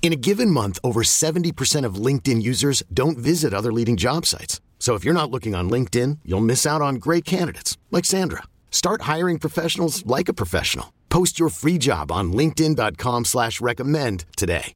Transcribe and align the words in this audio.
In 0.00 0.12
a 0.12 0.16
given 0.16 0.50
month, 0.50 0.78
over 0.82 1.02
70% 1.02 1.84
of 1.84 1.96
LinkedIn 1.96 2.40
users 2.40 2.82
don't 2.94 3.18
visit 3.18 3.52
other 3.52 3.72
leading 3.72 3.98
job 3.98 4.24
sites. 4.24 4.62
So 4.78 4.94
if 4.94 5.04
you're 5.04 5.12
not 5.12 5.30
looking 5.30 5.54
on 5.54 5.68
LinkedIn, 5.68 6.20
you'll 6.24 6.40
miss 6.40 6.64
out 6.64 6.80
on 6.80 6.94
great 6.94 7.26
candidates 7.26 7.76
like 7.90 8.06
Sandra. 8.06 8.44
Start 8.70 9.02
hiring 9.02 9.38
professionals 9.38 10.06
like 10.06 10.30
a 10.30 10.32
professional. 10.32 10.94
Post 11.10 11.38
your 11.38 11.50
free 11.50 11.76
job 11.78 12.10
on 12.10 12.32
LinkedIn.com 12.32 13.26
slash 13.26 13.60
recommend 13.60 14.24
today. 14.36 14.72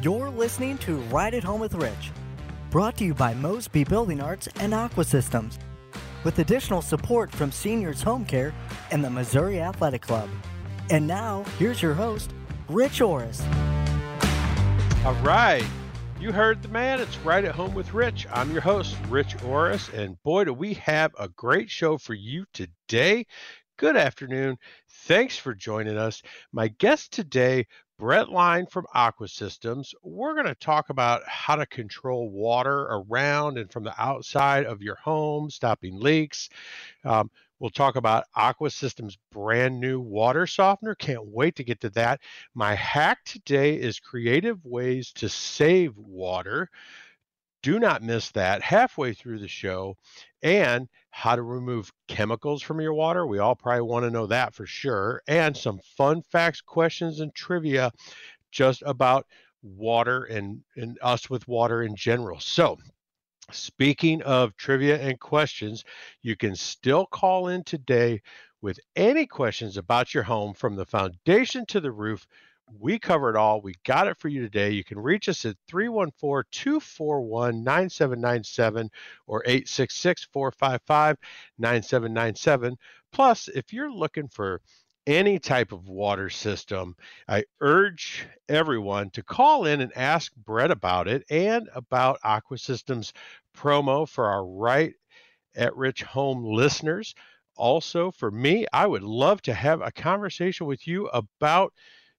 You're 0.00 0.30
listening 0.30 0.78
to 0.78 0.98
Right 1.10 1.34
at 1.34 1.42
Home 1.42 1.60
with 1.60 1.74
Rich, 1.74 2.12
brought 2.70 2.96
to 2.98 3.04
you 3.04 3.14
by 3.14 3.34
Mosby 3.34 3.82
Building 3.82 4.20
Arts 4.20 4.48
and 4.60 4.72
Aqua 4.72 5.02
Systems, 5.04 5.58
with 6.22 6.38
additional 6.38 6.80
support 6.80 7.32
from 7.32 7.50
Seniors 7.50 8.00
Home 8.02 8.24
Care 8.24 8.54
and 8.92 9.04
the 9.04 9.10
Missouri 9.10 9.60
Athletic 9.60 10.02
Club. 10.02 10.28
And 10.90 11.04
now, 11.06 11.44
here's 11.58 11.82
your 11.82 11.94
host, 11.94 12.32
Rich 12.68 13.00
Orris. 13.00 13.40
All 15.02 15.14
right. 15.22 15.64
You 16.20 16.32
heard 16.32 16.60
the 16.62 16.68
man. 16.68 17.00
It's 17.00 17.16
right 17.18 17.44
at 17.44 17.54
home 17.54 17.74
with 17.74 17.94
Rich. 17.94 18.26
I'm 18.30 18.52
your 18.52 18.60
host, 18.60 18.94
Rich 19.08 19.42
Orris. 19.42 19.88
And 19.94 20.22
boy, 20.22 20.44
do 20.44 20.52
we 20.52 20.74
have 20.74 21.12
a 21.18 21.28
great 21.28 21.70
show 21.70 21.96
for 21.96 22.12
you 22.12 22.44
today. 22.52 23.24
Good 23.78 23.96
afternoon. 23.96 24.58
Thanks 25.06 25.38
for 25.38 25.54
joining 25.54 25.96
us. 25.96 26.20
My 26.52 26.68
guest 26.68 27.10
today, 27.10 27.66
Brett 27.98 28.28
Line 28.28 28.66
from 28.66 28.86
Aqua 28.92 29.28
Systems. 29.28 29.94
We're 30.02 30.34
going 30.34 30.46
to 30.46 30.54
talk 30.54 30.90
about 30.90 31.22
how 31.26 31.56
to 31.56 31.64
control 31.64 32.28
water 32.28 32.82
around 32.90 33.56
and 33.56 33.72
from 33.72 33.84
the 33.84 33.94
outside 33.98 34.66
of 34.66 34.82
your 34.82 34.96
home, 34.96 35.48
stopping 35.48 35.98
leaks. 35.98 36.50
Um, 37.04 37.30
We'll 37.60 37.70
talk 37.70 37.96
about 37.96 38.24
Aqua 38.34 38.70
Systems' 38.70 39.18
brand 39.32 39.80
new 39.80 40.00
water 40.00 40.46
softener. 40.46 40.94
Can't 40.94 41.26
wait 41.26 41.56
to 41.56 41.64
get 41.64 41.80
to 41.80 41.90
that. 41.90 42.20
My 42.54 42.74
hack 42.74 43.24
today 43.24 43.74
is 43.74 43.98
creative 43.98 44.64
ways 44.64 45.12
to 45.14 45.28
save 45.28 45.96
water. 45.96 46.68
Do 47.62 47.78
not 47.78 48.02
miss 48.02 48.30
that 48.32 48.62
halfway 48.62 49.12
through 49.12 49.40
the 49.40 49.48
show. 49.48 49.96
And 50.42 50.88
how 51.10 51.34
to 51.34 51.42
remove 51.42 51.90
chemicals 52.06 52.62
from 52.62 52.80
your 52.80 52.94
water. 52.94 53.26
We 53.26 53.40
all 53.40 53.56
probably 53.56 53.82
want 53.82 54.04
to 54.04 54.10
know 54.10 54.26
that 54.26 54.54
for 54.54 54.66
sure. 54.66 55.20
And 55.26 55.56
some 55.56 55.80
fun 55.96 56.22
facts, 56.22 56.60
questions, 56.60 57.18
and 57.18 57.34
trivia 57.34 57.90
just 58.52 58.84
about 58.86 59.26
water 59.62 60.24
and, 60.24 60.62
and 60.76 60.96
us 61.02 61.28
with 61.28 61.48
water 61.48 61.82
in 61.82 61.96
general. 61.96 62.38
So 62.38 62.78
Speaking 63.50 64.20
of 64.22 64.56
trivia 64.56 65.00
and 65.00 65.18
questions, 65.18 65.82
you 66.20 66.36
can 66.36 66.54
still 66.54 67.06
call 67.06 67.48
in 67.48 67.64
today 67.64 68.20
with 68.60 68.78
any 68.94 69.26
questions 69.26 69.78
about 69.78 70.12
your 70.12 70.24
home 70.24 70.52
from 70.52 70.76
the 70.76 70.84
foundation 70.84 71.64
to 71.66 71.80
the 71.80 71.90
roof. 71.90 72.26
We 72.78 72.98
cover 72.98 73.30
it 73.30 73.36
all. 73.36 73.62
We 73.62 73.74
got 73.86 74.06
it 74.06 74.18
for 74.18 74.28
you 74.28 74.42
today. 74.42 74.72
You 74.72 74.84
can 74.84 74.98
reach 74.98 75.30
us 75.30 75.46
at 75.46 75.56
314 75.66 76.44
241 76.50 77.64
9797 77.64 78.90
or 79.26 79.42
866 79.46 80.24
455 80.30 81.16
9797. 81.58 82.76
Plus, 83.12 83.48
if 83.48 83.72
you're 83.72 83.90
looking 83.90 84.28
for 84.28 84.60
any 85.08 85.38
type 85.38 85.72
of 85.72 85.88
water 85.88 86.28
system, 86.28 86.94
I 87.26 87.44
urge 87.60 88.26
everyone 88.48 89.10
to 89.10 89.22
call 89.22 89.64
in 89.64 89.80
and 89.80 89.90
ask 89.96 90.34
Brett 90.36 90.70
about 90.70 91.08
it 91.08 91.24
and 91.30 91.68
about 91.74 92.20
Aqua 92.22 92.58
Systems 92.58 93.14
promo 93.56 94.06
for 94.06 94.26
our 94.26 94.44
Right 94.46 94.94
at 95.56 95.74
Rich 95.74 96.02
Home 96.02 96.44
listeners. 96.44 97.14
Also, 97.56 98.10
for 98.10 98.30
me, 98.30 98.66
I 98.72 98.86
would 98.86 99.02
love 99.02 99.40
to 99.42 99.54
have 99.54 99.80
a 99.80 99.90
conversation 99.90 100.66
with 100.66 100.86
you 100.86 101.06
about 101.08 101.72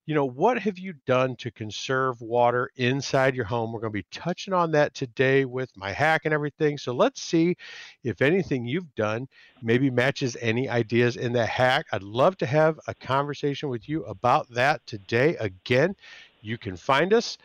you 0.10 0.16
know, 0.16 0.26
what 0.26 0.58
have 0.58 0.80
you 0.80 0.96
done 1.06 1.36
to 1.36 1.52
conserve 1.52 2.20
water 2.20 2.72
inside 2.78 3.36
your 3.36 3.46
home? 3.46 3.72
We're 3.72 3.80
going 3.80 3.94
to 3.94 4.00
be 4.00 4.08
touching 4.10 4.56
on 4.56 4.72
that 4.72 4.96
today 4.96 5.46
with 5.46 5.70
my 5.78 5.92
hack 5.92 6.22
and 6.26 6.34
everything. 6.34 6.80
So 6.80 6.94
let's 6.94 7.22
see 7.22 7.56
if 8.04 8.20
anything 8.20 8.66
you've 8.66 8.96
done 8.96 9.28
maybe 9.62 9.92
matches 9.92 10.36
any 10.42 10.68
ideas 10.68 11.16
in 11.16 11.34
that 11.34 11.50
hack. 11.50 11.86
I'd 11.92 12.02
love 12.02 12.38
to 12.38 12.48
have 12.48 12.80
a 12.88 12.96
conversation 12.96 13.70
with 13.70 13.88
you 13.88 14.04
about 14.06 14.50
that 14.50 14.82
today. 14.88 15.36
Again, 15.36 15.96
you 16.42 16.58
can 16.58 16.76
find 16.76 17.14
us 17.14 17.38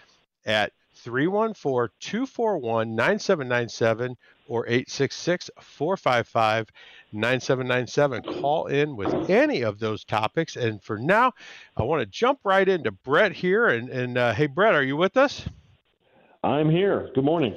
at 0.47 0.72
314 0.94 1.91
241 2.00 2.94
9797 2.97 4.16
or 4.48 4.66
866 4.66 5.50
455 5.60 6.70
9797. 7.14 8.22
Call 8.41 8.66
in 8.66 8.97
with 8.97 9.30
any 9.30 9.62
of 9.62 9.78
those 9.78 10.04
topics. 10.04 10.56
And 10.56 10.82
for 10.82 10.98
now, 10.98 11.32
I 11.76 11.82
want 11.84 12.00
to 12.00 12.06
jump 12.06 12.41
right 12.44 12.69
into 12.69 12.91
Brett 12.91 13.32
here. 13.32 13.69
And, 13.69 13.88
and 13.88 14.19
uh, 14.19 14.34
hey, 14.34 14.47
Brett, 14.47 14.75
are 14.75 14.82
you 14.82 14.97
with 14.97 15.16
us? 15.16 15.47
I'm 16.42 16.69
here. 16.69 17.10
Good 17.14 17.24
morning. 17.24 17.56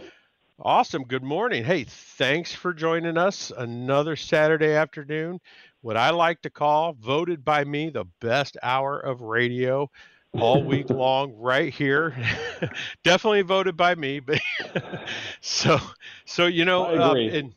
Awesome. 0.59 1.03
Good 1.03 1.23
morning. 1.23 1.63
Hey, 1.63 1.84
thanks 1.84 2.53
for 2.53 2.73
joining 2.73 3.17
us 3.17 3.51
another 3.56 4.16
Saturday 4.16 4.73
afternoon. 4.73 5.40
What 5.81 5.97
I 5.97 6.09
like 6.09 6.41
to 6.41 6.50
call, 6.50 6.94
voted 6.94 7.46
by 7.46 7.63
me, 7.63 7.90
the 7.90 8.06
best 8.22 8.57
hour 8.63 9.00
of 9.00 9.22
radio 9.22 9.90
all 10.34 10.63
week 10.63 10.90
long 10.90 11.35
right 11.35 11.73
here. 11.73 12.16
Definitely 13.03 13.44
voted 13.44 13.78
by 13.78 13.96
me, 13.96 14.19
but 14.19 14.40
so 15.41 15.79
so 16.25 16.46
you 16.47 16.66
know, 16.66 16.85
um, 17.01 17.17
and, 17.17 17.53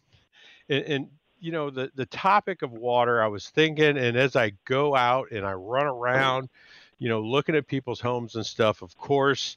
and, 0.69 0.84
and 0.84 1.09
you 1.41 1.53
know 1.53 1.71
the 1.71 1.91
the 1.95 2.06
topic 2.06 2.62
of 2.62 2.73
water. 2.73 3.23
I 3.23 3.28
was 3.28 3.49
thinking, 3.49 3.97
and 3.97 4.17
as 4.17 4.37
I 4.37 4.53
go 4.65 4.95
out 4.95 5.31
and 5.33 5.47
I 5.47 5.53
run 5.53 5.87
oh. 5.87 5.99
around, 5.99 6.49
you 6.99 7.09
know, 7.09 7.21
looking 7.21 7.56
at 7.56 7.67
people's 7.67 8.01
homes 8.01 8.37
and 8.37 8.47
stuff. 8.47 8.83
Of 8.83 8.97
course, 8.97 9.56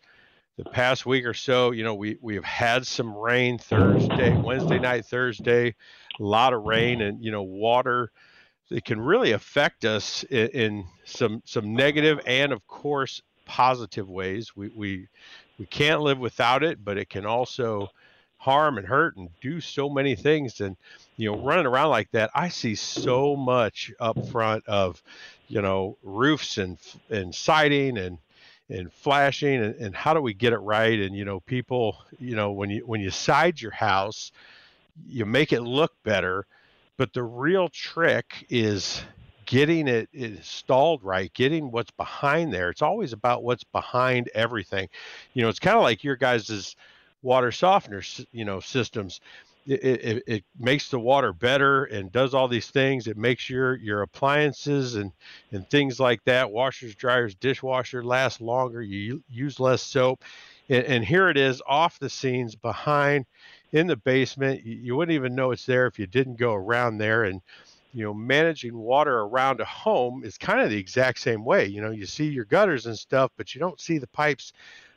the 0.58 0.66
past 0.66 1.06
week 1.06 1.26
or 1.26 1.34
so, 1.34 1.72
you 1.72 1.84
know, 1.84 1.96
we 1.96 2.18
we 2.22 2.36
have 2.36 2.46
had 2.46 2.88
some 2.88 3.16
rain 3.16 3.58
Thursday, 3.58 4.36
Wednesday 4.36 4.80
night, 4.80 5.06
Thursday, 5.06 5.76
a 6.20 6.24
lot 6.24 6.54
of 6.54 6.64
rain, 6.64 7.02
and 7.02 7.24
you 7.24 7.32
know, 7.32 7.44
water 7.44 8.12
it 8.74 8.86
can 8.86 9.00
really 9.00 9.32
affect 9.32 9.86
us 9.86 10.24
in, 10.24 10.48
in, 10.50 10.86
some 11.06 11.42
some 11.46 11.76
negative 11.76 12.20
and 12.26 12.54
of 12.54 12.66
course 12.66 13.22
positive 13.46 14.10
ways. 14.10 14.56
We 14.56 14.70
we 14.70 15.08
we 15.60 15.66
can't 15.66 16.02
live 16.02 16.18
without 16.18 16.64
it, 16.64 16.84
but 16.84 16.98
it 16.98 17.10
can 17.10 17.26
also 17.26 17.90
harm 18.44 18.78
and 18.78 18.86
hurt 18.86 19.16
and 19.16 19.30
do 19.40 19.62
so 19.62 19.90
many 19.90 20.16
things. 20.16 20.60
And 20.60 20.76
you 21.16 21.32
know, 21.32 21.38
running 21.38 21.66
around 21.66 21.90
like 21.90 22.12
that, 22.12 22.30
I 22.36 22.50
see 22.50 22.76
so 22.76 23.36
much 23.36 23.92
up 24.00 24.28
front 24.28 24.68
of 24.68 25.02
you 25.48 25.62
know 25.62 25.98
roofs 26.04 26.58
and 26.58 26.78
and 27.10 27.34
siding 27.34 27.98
and 27.98 28.18
and 28.70 28.92
flashing 28.92 29.64
and, 29.64 29.76
and 29.76 29.96
how 29.96 30.14
do 30.14 30.22
we 30.22 30.34
get 30.34 30.54
it 30.54 30.58
right 30.58 31.00
and 31.00 31.16
you 31.16 31.26
know 31.26 31.40
people 31.42 31.98
you 32.18 32.36
know 32.36 32.52
when 32.52 32.70
you 32.70 32.86
when 32.86 33.02
you 33.02 33.12
side 33.12 33.62
your 33.62 33.72
house 33.72 34.32
you 35.06 35.26
make 35.26 35.52
it 35.52 35.62
look 35.62 35.92
better 36.04 36.46
but 36.98 37.12
the 37.14 37.24
real 37.24 37.68
trick 37.70 38.46
is 38.50 39.04
getting 39.46 39.88
it 39.88 40.10
installed 40.14 41.04
right, 41.04 41.34
getting 41.34 41.72
what's 41.72 41.92
behind 41.92 42.54
there. 42.54 42.70
It's 42.70 42.82
always 42.82 43.14
about 43.14 43.44
what's 43.44 43.64
behind 43.64 44.30
everything. 44.34 44.90
You 45.34 45.44
know, 45.44 45.50
it's 45.50 45.60
kind 45.60 45.78
of 45.78 45.84
like 45.84 46.04
your 46.04 46.16
guys' 46.16 46.76
water 47.24 47.52
softener, 47.52 48.04
you 48.32 48.46
know, 48.46 48.60
systems. 48.60 49.20
It, 49.66 49.82
it, 49.82 50.24
it, 50.28 50.44
makes 50.60 50.90
the 50.90 51.00
water 51.00 51.32
better 51.32 51.86
and 51.86 52.12
does 52.12 52.34
all 52.34 52.50
these 52.50 52.70
things. 52.70 53.08
It 53.08 53.16
makes 53.16 53.50
your 53.50 53.78
your 53.78 54.02
appliances 54.02 54.96
and 54.96 55.14
and 55.54 55.68
things 55.70 56.02
like 56.02 56.22
that, 56.26 56.52
washers, 56.52 56.96
dryers, 56.96 57.34
dishwasher 57.34 58.04
last 58.04 58.42
longer. 58.42 58.82
You 58.82 59.24
use 59.30 59.62
less 59.62 59.82
soap, 59.82 60.26
and, 60.68 60.84
and 60.84 61.06
here 61.06 61.30
it 61.30 61.38
is 61.38 61.62
off 61.66 61.98
the 61.98 62.10
scenes 62.10 62.56
behind 62.56 63.26
in 63.72 63.88
the 63.88 63.96
basement. 63.96 64.66
You, 64.66 64.76
you 64.76 64.96
wouldn't 64.98 65.16
even 65.16 65.34
know 65.34 65.52
it's 65.52 65.66
there 65.66 65.88
if 65.88 65.98
you 65.98 66.08
didn't 66.08 66.36
go 66.36 66.54
around 66.54 66.98
there. 66.98 67.24
And 67.24 67.42
you 67.94 68.04
know, 68.04 68.14
managing 68.14 68.78
water 68.78 69.20
around 69.20 69.62
a 69.62 69.66
home 69.66 70.26
is 70.26 70.38
kind 70.38 70.60
of 70.60 70.72
the 70.72 70.78
exact 70.78 71.20
same 71.20 71.46
way. 71.46 71.68
You 71.68 71.82
know, 71.82 71.92
you 71.92 72.06
see 72.06 72.26
your 72.26 72.46
gutters 72.46 72.86
and 72.86 72.98
stuff, 72.98 73.32
but 73.38 73.56
you 73.56 73.60
don't 73.60 73.80
see 73.80 73.98
the 73.98 74.08
pipes 74.08 74.52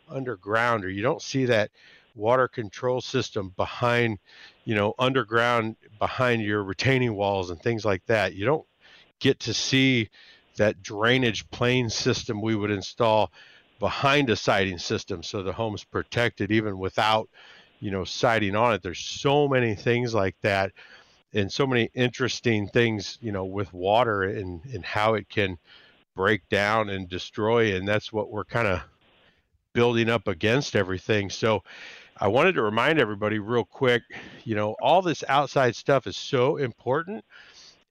underground 0.08 0.84
or 0.84 0.90
you 0.90 1.02
don't 1.02 1.22
see 1.22 1.44
that 1.46 1.70
water 2.16 2.48
control 2.48 3.00
system 3.00 3.52
behind, 3.56 4.18
you 4.64 4.74
know, 4.74 4.94
underground 4.98 5.76
behind 5.98 6.42
your 6.42 6.62
retaining 6.62 7.14
walls 7.14 7.50
and 7.50 7.60
things 7.60 7.84
like 7.84 8.04
that. 8.06 8.34
You 8.34 8.46
don't 8.46 8.66
get 9.20 9.40
to 9.40 9.54
see 9.54 10.08
that 10.56 10.82
drainage 10.82 11.48
plane 11.50 11.90
system 11.90 12.40
we 12.40 12.54
would 12.54 12.70
install 12.70 13.30
behind 13.78 14.30
a 14.30 14.36
siding 14.36 14.78
system 14.78 15.22
so 15.22 15.42
the 15.42 15.52
home's 15.52 15.84
protected 15.84 16.50
even 16.50 16.78
without 16.78 17.28
you 17.80 17.90
know 17.90 18.04
siding 18.04 18.56
on 18.56 18.72
it 18.72 18.82
there's 18.82 18.98
so 18.98 19.46
many 19.46 19.74
things 19.74 20.14
like 20.14 20.34
that 20.40 20.72
and 21.34 21.52
so 21.52 21.66
many 21.66 21.90
interesting 21.94 22.66
things 22.68 23.18
you 23.20 23.32
know 23.32 23.44
with 23.44 23.72
water 23.74 24.22
and 24.22 24.64
and 24.72 24.84
how 24.84 25.14
it 25.14 25.28
can 25.28 25.58
break 26.14 26.48
down 26.48 26.88
and 26.88 27.08
destroy 27.08 27.76
and 27.76 27.86
that's 27.86 28.12
what 28.12 28.30
we're 28.30 28.44
kind 28.44 28.66
of 28.66 28.80
building 29.74 30.08
up 30.08 30.26
against 30.26 30.74
everything 30.74 31.28
so 31.28 31.62
i 32.20 32.28
wanted 32.28 32.54
to 32.54 32.62
remind 32.62 32.98
everybody 32.98 33.38
real 33.38 33.64
quick 33.64 34.02
you 34.44 34.54
know 34.54 34.74
all 34.80 35.02
this 35.02 35.24
outside 35.28 35.74
stuff 35.76 36.06
is 36.06 36.16
so 36.16 36.56
important 36.56 37.24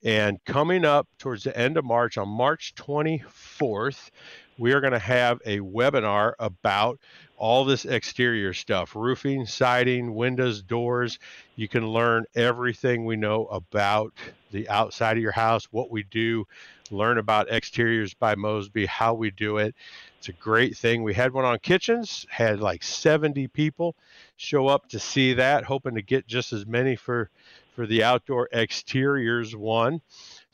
and 0.03 0.43
coming 0.45 0.85
up 0.85 1.07
towards 1.17 1.43
the 1.43 1.57
end 1.57 1.77
of 1.77 1.85
march 1.85 2.17
on 2.17 2.27
march 2.27 2.73
24th 2.75 4.09
we 4.57 4.73
are 4.73 4.81
going 4.81 4.93
to 4.93 4.99
have 4.99 5.39
a 5.45 5.59
webinar 5.59 6.33
about 6.39 6.99
all 7.37 7.65
this 7.65 7.85
exterior 7.85 8.53
stuff 8.53 8.95
roofing, 8.95 9.45
siding, 9.45 10.13
windows, 10.13 10.61
doors. 10.61 11.19
You 11.55 11.67
can 11.67 11.87
learn 11.87 12.25
everything 12.35 13.05
we 13.05 13.17
know 13.17 13.45
about 13.47 14.13
the 14.51 14.69
outside 14.69 15.17
of 15.17 15.23
your 15.23 15.33
house, 15.33 15.65
what 15.71 15.91
we 15.91 16.03
do, 16.03 16.45
learn 16.91 17.17
about 17.17 17.51
exteriors 17.51 18.13
by 18.13 18.35
Mosby, 18.35 18.85
how 18.85 19.13
we 19.13 19.31
do 19.31 19.57
it. 19.57 19.75
It's 20.19 20.29
a 20.29 20.33
great 20.33 20.77
thing. 20.77 21.03
We 21.03 21.13
had 21.13 21.33
one 21.33 21.45
on 21.45 21.59
kitchens, 21.59 22.25
had 22.29 22.59
like 22.61 22.83
70 22.83 23.47
people 23.49 23.95
show 24.37 24.67
up 24.67 24.87
to 24.89 24.99
see 24.99 25.33
that, 25.33 25.65
hoping 25.65 25.95
to 25.95 26.01
get 26.01 26.27
just 26.27 26.53
as 26.53 26.65
many 26.65 26.95
for 26.95 27.29
for 27.75 27.85
the 27.85 28.03
outdoor 28.03 28.47
exteriors 28.53 29.55
one. 29.55 30.01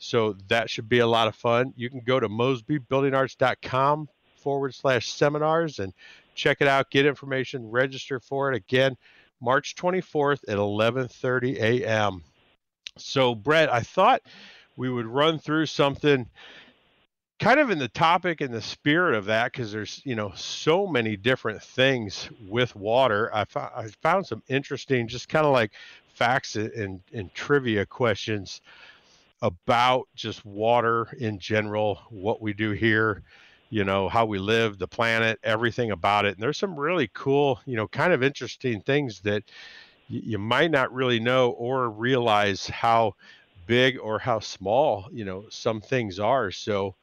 So 0.02 0.34
that 0.48 0.68
should 0.68 0.88
be 0.88 0.98
a 0.98 1.06
lot 1.06 1.28
of 1.28 1.36
fun. 1.36 1.72
You 1.76 1.88
can 1.88 2.00
go 2.00 2.18
to 2.18 2.28
mosbybuildingarts.com 2.28 4.08
forward 4.34 4.74
slash 4.74 5.12
seminars 5.12 5.78
and 5.78 5.92
check 6.34 6.56
it 6.60 6.66
out, 6.66 6.90
get 6.90 7.06
information, 7.06 7.70
register 7.70 8.18
for 8.18 8.52
it. 8.52 8.56
Again, 8.56 8.96
March 9.40 9.76
24th 9.76 10.40
at 10.48 10.58
11:30 10.58 11.56
a.m. 11.60 12.24
So, 12.98 13.36
Brett, 13.36 13.72
I 13.72 13.80
thought 13.80 14.22
we 14.76 14.90
would 14.90 15.06
run 15.06 15.38
through 15.38 15.66
something 15.66 16.28
kind 17.38 17.60
of 17.60 17.70
in 17.70 17.78
the 17.78 17.86
topic 17.86 18.40
and 18.40 18.52
the 18.52 18.60
spirit 18.60 19.14
of 19.14 19.26
that 19.26 19.52
because 19.52 19.70
there's 19.70 20.00
you 20.04 20.16
know 20.16 20.32
so 20.34 20.84
many 20.84 21.16
different 21.16 21.62
things 21.62 22.28
with 22.48 22.74
water 22.76 23.30
I, 23.34 23.44
fo- 23.44 23.70
I 23.74 23.88
found 24.00 24.26
some 24.26 24.44
interesting 24.48 25.08
just 25.08 25.28
kind 25.28 25.44
of 25.44 25.52
like 25.52 25.72
facts 26.14 26.54
and, 26.54 27.00
and 27.12 27.34
trivia 27.34 27.84
questions 27.84 28.60
about 29.42 30.08
just 30.14 30.44
water 30.46 31.08
in 31.18 31.38
general 31.40 31.96
what 32.10 32.42
we 32.42 32.54
do 32.54 32.72
here 32.72 33.22
you 33.70 33.84
know, 33.84 34.08
how 34.08 34.26
we 34.26 34.38
live, 34.38 34.78
the 34.78 34.86
planet, 34.86 35.40
everything 35.42 35.92
about 35.92 36.26
it. 36.26 36.34
And 36.34 36.42
there's 36.42 36.58
some 36.58 36.78
really 36.78 37.10
cool, 37.14 37.58
you 37.66 37.76
know, 37.76 37.88
kind 37.88 38.12
of 38.12 38.22
interesting 38.22 38.82
things 38.82 39.20
that 39.22 39.44
y- 40.10 40.20
you 40.24 40.38
might 40.38 40.70
not 40.70 40.92
really 40.92 41.20
know 41.20 41.50
or 41.52 41.90
realize 41.90 42.66
how 42.68 43.14
big 43.66 43.98
or 43.98 44.18
how 44.18 44.40
small, 44.40 45.08
you 45.12 45.24
know, 45.24 45.46
some 45.50 45.80
things 45.80 46.18
are. 46.18 46.50
So, 46.50 46.94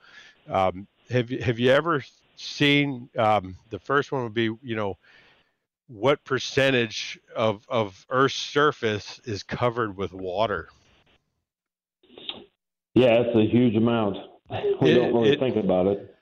um, 0.49 0.87
have 1.09 1.31
you 1.31 1.41
have 1.41 1.59
you 1.59 1.71
ever 1.71 2.03
seen 2.37 3.09
um, 3.17 3.55
the 3.71 3.79
first 3.79 4.11
one 4.11 4.23
would 4.23 4.33
be, 4.33 4.51
you 4.63 4.75
know, 4.75 4.97
what 5.87 6.23
percentage 6.23 7.19
of 7.35 7.65
of 7.69 8.05
Earth's 8.09 8.35
surface 8.35 9.19
is 9.25 9.43
covered 9.43 9.97
with 9.97 10.13
water? 10.13 10.69
Yeah, 12.99 13.21
it's 13.21 13.33
a 13.33 13.49
huge 13.49 13.77
amount. 13.77 14.17
We 14.81 14.91
It- 14.91 14.95
don't 14.95 15.13
really 15.13 15.29
it- 15.29 15.39
think 15.39 15.55
about 15.55 15.87
it. 15.87 16.13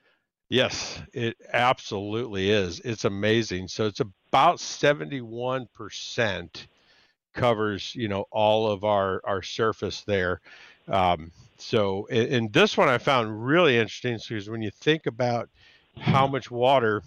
Yes, 0.48 1.02
it 1.12 1.36
absolutely 1.52 2.50
is. 2.50 2.78
It's 2.80 3.04
amazing. 3.04 3.66
So 3.66 3.86
it's 3.86 3.98
about 4.00 4.60
71% 4.60 6.68
covers, 7.34 7.96
you 7.96 8.06
know, 8.06 8.26
all 8.30 8.70
of 8.70 8.84
our 8.84 9.20
our 9.24 9.42
surface 9.42 10.02
there. 10.02 10.40
Um, 10.86 11.32
so 11.58 12.06
and, 12.12 12.32
and 12.32 12.52
this 12.52 12.76
one 12.76 12.88
I 12.88 12.98
found 12.98 13.44
really 13.44 13.76
interesting 13.76 14.16
because 14.28 14.48
when 14.48 14.62
you 14.62 14.70
think 14.70 15.06
about 15.06 15.48
how 15.98 16.28
much 16.28 16.48
water 16.48 17.02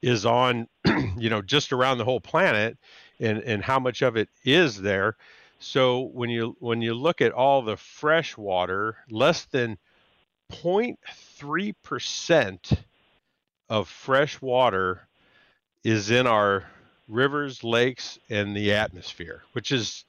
is 0.00 0.24
on, 0.24 0.68
you 1.18 1.28
know, 1.28 1.42
just 1.42 1.72
around 1.72 1.98
the 1.98 2.04
whole 2.04 2.20
planet 2.20 2.78
and 3.18 3.40
and 3.40 3.64
how 3.64 3.80
much 3.80 4.00
of 4.00 4.16
it 4.16 4.28
is 4.44 4.80
there. 4.80 5.16
So 5.62 6.00
when 6.00 6.28
you 6.28 6.56
when 6.58 6.82
you 6.82 6.94
look 6.94 7.20
at 7.20 7.30
all 7.32 7.62
the 7.62 7.76
fresh 7.76 8.36
water, 8.36 8.96
less 9.10 9.44
than 9.44 9.78
0.3% 10.52 12.78
of 13.68 13.88
fresh 13.88 14.42
water 14.42 15.06
is 15.84 16.10
in 16.10 16.26
our 16.26 16.64
rivers, 17.08 17.62
lakes, 17.62 18.18
and 18.28 18.56
the 18.56 18.72
atmosphere, 18.72 19.44
which 19.52 19.70
is, 19.70 20.04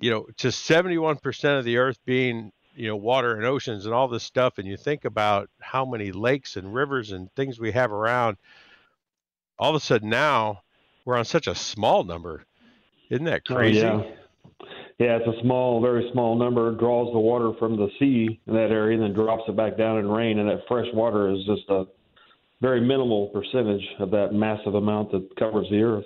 you 0.00 0.10
know, 0.10 0.26
to 0.36 0.48
71% 0.48 1.58
of 1.58 1.64
the 1.64 1.78
earth 1.78 1.98
being, 2.04 2.52
you 2.74 2.88
know, 2.88 2.96
water 2.96 3.36
and 3.36 3.46
oceans 3.46 3.86
and 3.86 3.94
all 3.94 4.08
this 4.08 4.22
stuff. 4.22 4.58
And 4.58 4.68
you 4.68 4.76
think 4.76 5.06
about 5.06 5.48
how 5.60 5.86
many 5.86 6.12
lakes 6.12 6.56
and 6.56 6.74
rivers 6.74 7.12
and 7.12 7.32
things 7.34 7.58
we 7.58 7.72
have 7.72 7.90
around, 7.90 8.36
all 9.58 9.70
of 9.70 9.76
a 9.76 9.80
sudden 9.80 10.10
now 10.10 10.60
we're 11.04 11.16
on 11.16 11.24
such 11.24 11.46
a 11.46 11.54
small 11.54 12.04
number. 12.04 12.44
Isn't 13.10 13.26
that 13.26 13.42
Oh, 13.50 13.54
crazy? 13.54 13.70
yeah. 13.70 14.02
Yeah, 14.98 15.16
it's 15.16 15.26
a 15.26 15.40
small, 15.42 15.80
very 15.80 16.08
small 16.12 16.36
number. 16.36 16.70
It 16.70 16.78
draws 16.78 17.12
the 17.12 17.18
water 17.18 17.52
from 17.58 17.76
the 17.76 17.88
sea 17.98 18.40
in 18.46 18.54
that 18.54 18.70
area 18.70 18.94
and 18.94 19.02
then 19.02 19.12
drops 19.14 19.42
it 19.48 19.56
back 19.56 19.76
down 19.76 19.98
in 19.98 20.08
rain. 20.08 20.38
And 20.38 20.48
that 20.48 20.62
fresh 20.68 20.86
water 20.94 21.30
is 21.30 21.44
just 21.46 21.68
a 21.68 21.86
very 22.60 22.80
minimal 22.80 23.28
percentage 23.28 23.86
of 23.98 24.10
that 24.12 24.32
massive 24.32 24.74
amount 24.74 25.10
that 25.12 25.28
covers 25.36 25.66
the 25.70 25.82
earth. 25.82 26.04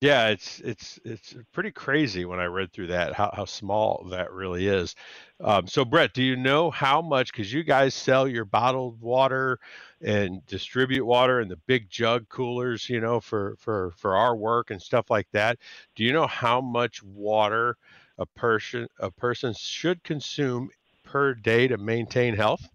Yeah, 0.00 0.28
it's 0.28 0.60
it's 0.60 0.98
it's 1.04 1.36
pretty 1.52 1.72
crazy 1.72 2.24
when 2.24 2.40
I 2.40 2.46
read 2.46 2.72
through 2.72 2.86
that 2.86 3.12
how 3.12 3.30
how 3.34 3.44
small 3.44 4.06
that 4.10 4.32
really 4.32 4.66
is. 4.66 4.94
Um, 5.40 5.66
so 5.66 5.84
Brett, 5.84 6.14
do 6.14 6.22
you 6.22 6.36
know 6.36 6.70
how 6.70 7.02
much? 7.02 7.30
Because 7.30 7.52
you 7.52 7.62
guys 7.64 7.94
sell 7.94 8.26
your 8.26 8.46
bottled 8.46 8.98
water 8.98 9.58
and 10.02 10.44
distribute 10.46 11.04
water 11.04 11.40
in 11.40 11.48
the 11.48 11.58
big 11.66 11.90
jug 11.90 12.28
coolers, 12.28 12.88
you 12.88 13.00
know, 13.00 13.20
for 13.20 13.56
for 13.58 13.92
for 13.96 14.16
our 14.16 14.34
work 14.34 14.70
and 14.70 14.80
stuff 14.80 15.10
like 15.10 15.28
that. 15.32 15.58
Do 15.94 16.04
you 16.04 16.12
know 16.12 16.26
how 16.26 16.60
much 16.60 17.02
water 17.02 17.76
a 18.18 18.26
person 18.26 18.88
a 18.98 19.10
person 19.10 19.54
should 19.56 20.02
consume 20.02 20.70
per 21.04 21.34
day 21.34 21.68
to 21.68 21.76
maintain 21.76 22.34
health? 22.34 22.68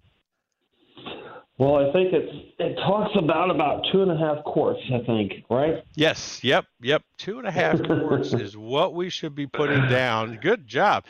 Well, 1.58 1.77
I 1.77 1.94
think 1.94 2.12
it's 2.12 2.53
it 2.60 2.75
talks 2.75 3.12
about 3.15 3.50
about 3.50 3.86
two 3.91 4.01
and 4.01 4.12
a 4.12 4.17
half 4.17 4.44
quarts. 4.44 4.82
I 4.94 5.00
think, 5.05 5.46
right? 5.50 5.84
Yes. 5.96 6.44
Yep. 6.44 6.65
Yep. 6.82 7.03
Two 7.17 7.39
and 7.39 7.48
a 7.48 7.51
half 7.51 7.82
quarts 7.82 8.34
is 8.34 8.58
what 8.58 8.94
we 8.94 9.10
should 9.10 9.36
be 9.36 9.48
putting 9.48 9.88
down. 9.88 10.38
Good 10.41 10.67
job 10.67 11.05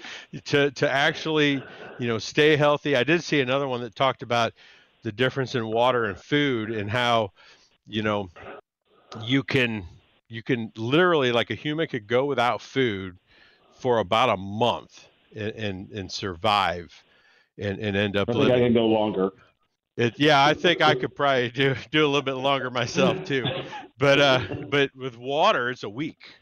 to 0.46 0.70
to 0.70 0.90
actually, 0.90 1.64
you 1.98 2.08
know, 2.08 2.20
stay 2.20 2.56
healthy. 2.58 2.96
I 2.96 3.04
did 3.04 3.24
see 3.24 3.42
another 3.42 3.68
one 3.68 3.82
that 3.82 3.96
talked 3.96 4.22
about 4.22 4.54
the 5.06 5.14
difference 5.14 5.56
in 5.56 5.68
water 5.68 6.06
and 6.06 6.20
food 6.20 6.72
and 6.72 6.92
how, 6.92 7.32
you 7.88 8.04
know, 8.04 8.30
you 9.14 9.44
can 9.44 9.86
you 10.30 10.44
can 10.44 10.72
literally 10.78 11.32
like 11.32 11.52
a 11.52 11.56
human 11.56 11.88
could 11.88 12.08
go 12.08 12.26
without 12.26 12.62
food 12.62 13.18
for 13.74 14.00
about 14.00 14.30
a 14.30 14.38
month 14.38 15.08
and 15.36 15.52
and, 15.56 15.92
and 15.92 16.12
survive 16.12 16.92
and, 17.60 17.80
and 17.80 17.98
end 17.98 18.18
up 18.18 18.30
I 18.30 18.34
think 18.36 18.50
I 18.52 18.60
living 18.60 18.60
can 18.60 18.74
go 18.74 18.86
longer. 18.86 19.32
it, 19.98 20.14
yeah, 20.18 20.46
I 20.46 20.54
think 20.54 20.82
I 20.82 20.96
could 20.96 21.16
probably 21.16 21.50
do 21.52 21.76
do 21.92 22.06
a 22.06 22.08
little 22.08 22.22
bit 22.22 22.34
longer 22.36 22.70
myself 22.70 23.24
too, 23.24 23.50
but 23.98 24.20
uh, 24.20 24.42
but 24.70 24.92
with 24.96 25.18
water, 25.18 25.70
it's 25.70 25.84
a 25.84 25.90
week. 25.90 26.36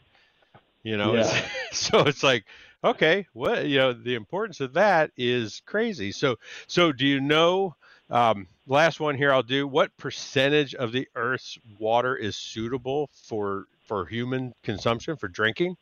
You 0.82 0.96
know, 0.96 1.16
Yeah. 1.16 1.40
so 1.72 2.00
it's 2.00 2.22
like, 2.22 2.44
okay, 2.84 3.26
what 3.32 3.66
you 3.66 3.78
know, 3.78 3.92
the 3.92 4.14
importance 4.14 4.60
of 4.60 4.74
that 4.74 5.10
is 5.16 5.62
crazy. 5.66 6.12
So, 6.12 6.36
so 6.66 6.92
do 6.92 7.06
you 7.06 7.20
know? 7.20 7.76
Um, 8.10 8.46
last 8.66 9.00
one 9.00 9.16
here, 9.16 9.32
I'll 9.32 9.42
do. 9.42 9.66
What 9.66 9.96
percentage 9.96 10.74
of 10.74 10.92
the 10.92 11.08
Earth's 11.14 11.58
water 11.78 12.16
is 12.16 12.36
suitable 12.36 13.10
for 13.12 13.66
for 13.86 14.06
human 14.06 14.54
consumption 14.62 15.16
for 15.16 15.28
drinking? 15.28 15.76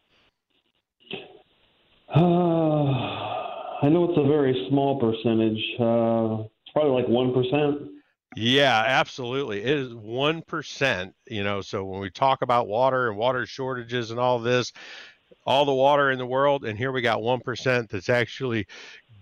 I 3.83 3.89
know 3.89 4.05
it's 4.09 4.19
a 4.19 4.27
very 4.27 4.67
small 4.69 5.01
percentage. 5.01 5.61
Uh, 5.81 6.45
it's 6.63 6.73
probably 6.73 6.93
like 7.03 7.09
one 7.09 7.33
percent. 7.35 7.91
Yeah, 8.35 8.83
absolutely. 8.87 9.63
It 9.63 9.79
is 9.79 9.91
1%, 9.91 11.13
you 11.27 11.45
know, 11.45 11.61
so 11.61 11.85
when 11.85 12.01
we 12.01 12.09
talk 12.11 12.41
about 12.41 12.67
water 12.67 13.09
and 13.09 13.19
water 13.19 13.45
shortages 13.45 14.11
and 14.11 14.19
all 14.19 14.39
this, 14.39 14.73
all 15.45 15.67
the 15.67 15.75
water 15.75 16.11
in 16.11 16.19
the 16.19 16.25
world, 16.25 16.65
and 16.65 16.79
here 16.79 16.93
we 16.93 17.03
got 17.03 17.19
1% 17.19 17.91
that's 17.91 18.09
actually 18.09 18.67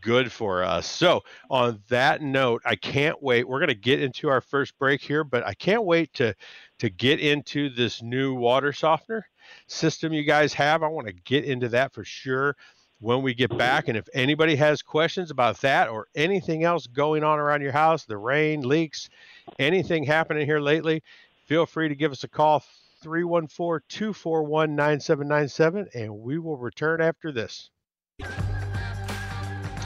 good 0.00 0.30
for 0.32 0.62
us. 0.62 0.86
So, 0.86 1.22
on 1.50 1.80
that 1.88 2.22
note, 2.22 2.62
I 2.64 2.76
can't 2.76 3.22
wait. 3.22 3.48
We're 3.48 3.58
going 3.58 3.68
to 3.68 3.74
get 3.74 4.02
into 4.02 4.28
our 4.28 4.40
first 4.40 4.78
break 4.78 5.00
here, 5.00 5.24
but 5.24 5.46
I 5.46 5.54
can't 5.54 5.84
wait 5.84 6.12
to 6.14 6.34
to 6.78 6.90
get 6.90 7.20
into 7.20 7.68
this 7.68 8.02
new 8.02 8.34
water 8.34 8.72
softener 8.72 9.26
system 9.66 10.12
you 10.12 10.24
guys 10.24 10.54
have. 10.54 10.82
I 10.82 10.88
want 10.88 11.06
to 11.08 11.12
get 11.12 11.44
into 11.44 11.68
that 11.70 11.92
for 11.92 12.04
sure 12.04 12.56
when 13.00 13.22
we 13.22 13.34
get 13.34 13.56
back. 13.56 13.88
And 13.88 13.96
if 13.96 14.08
anybody 14.14 14.56
has 14.56 14.82
questions 14.82 15.30
about 15.30 15.60
that 15.62 15.88
or 15.88 16.06
anything 16.14 16.64
else 16.64 16.86
going 16.86 17.24
on 17.24 17.38
around 17.38 17.62
your 17.62 17.72
house, 17.72 18.04
the 18.04 18.16
rain, 18.16 18.62
leaks, 18.62 19.10
anything 19.58 20.04
happening 20.04 20.46
here 20.46 20.60
lately, 20.60 21.02
feel 21.46 21.66
free 21.66 21.88
to 21.88 21.94
give 21.94 22.12
us 22.12 22.24
a 22.24 22.28
call 22.28 22.62
314 23.02 23.84
241 23.88 24.76
9797 24.76 25.88
and 25.94 26.20
we 26.20 26.38
will 26.38 26.56
return 26.56 27.00
after 27.00 27.32
this. 27.32 27.70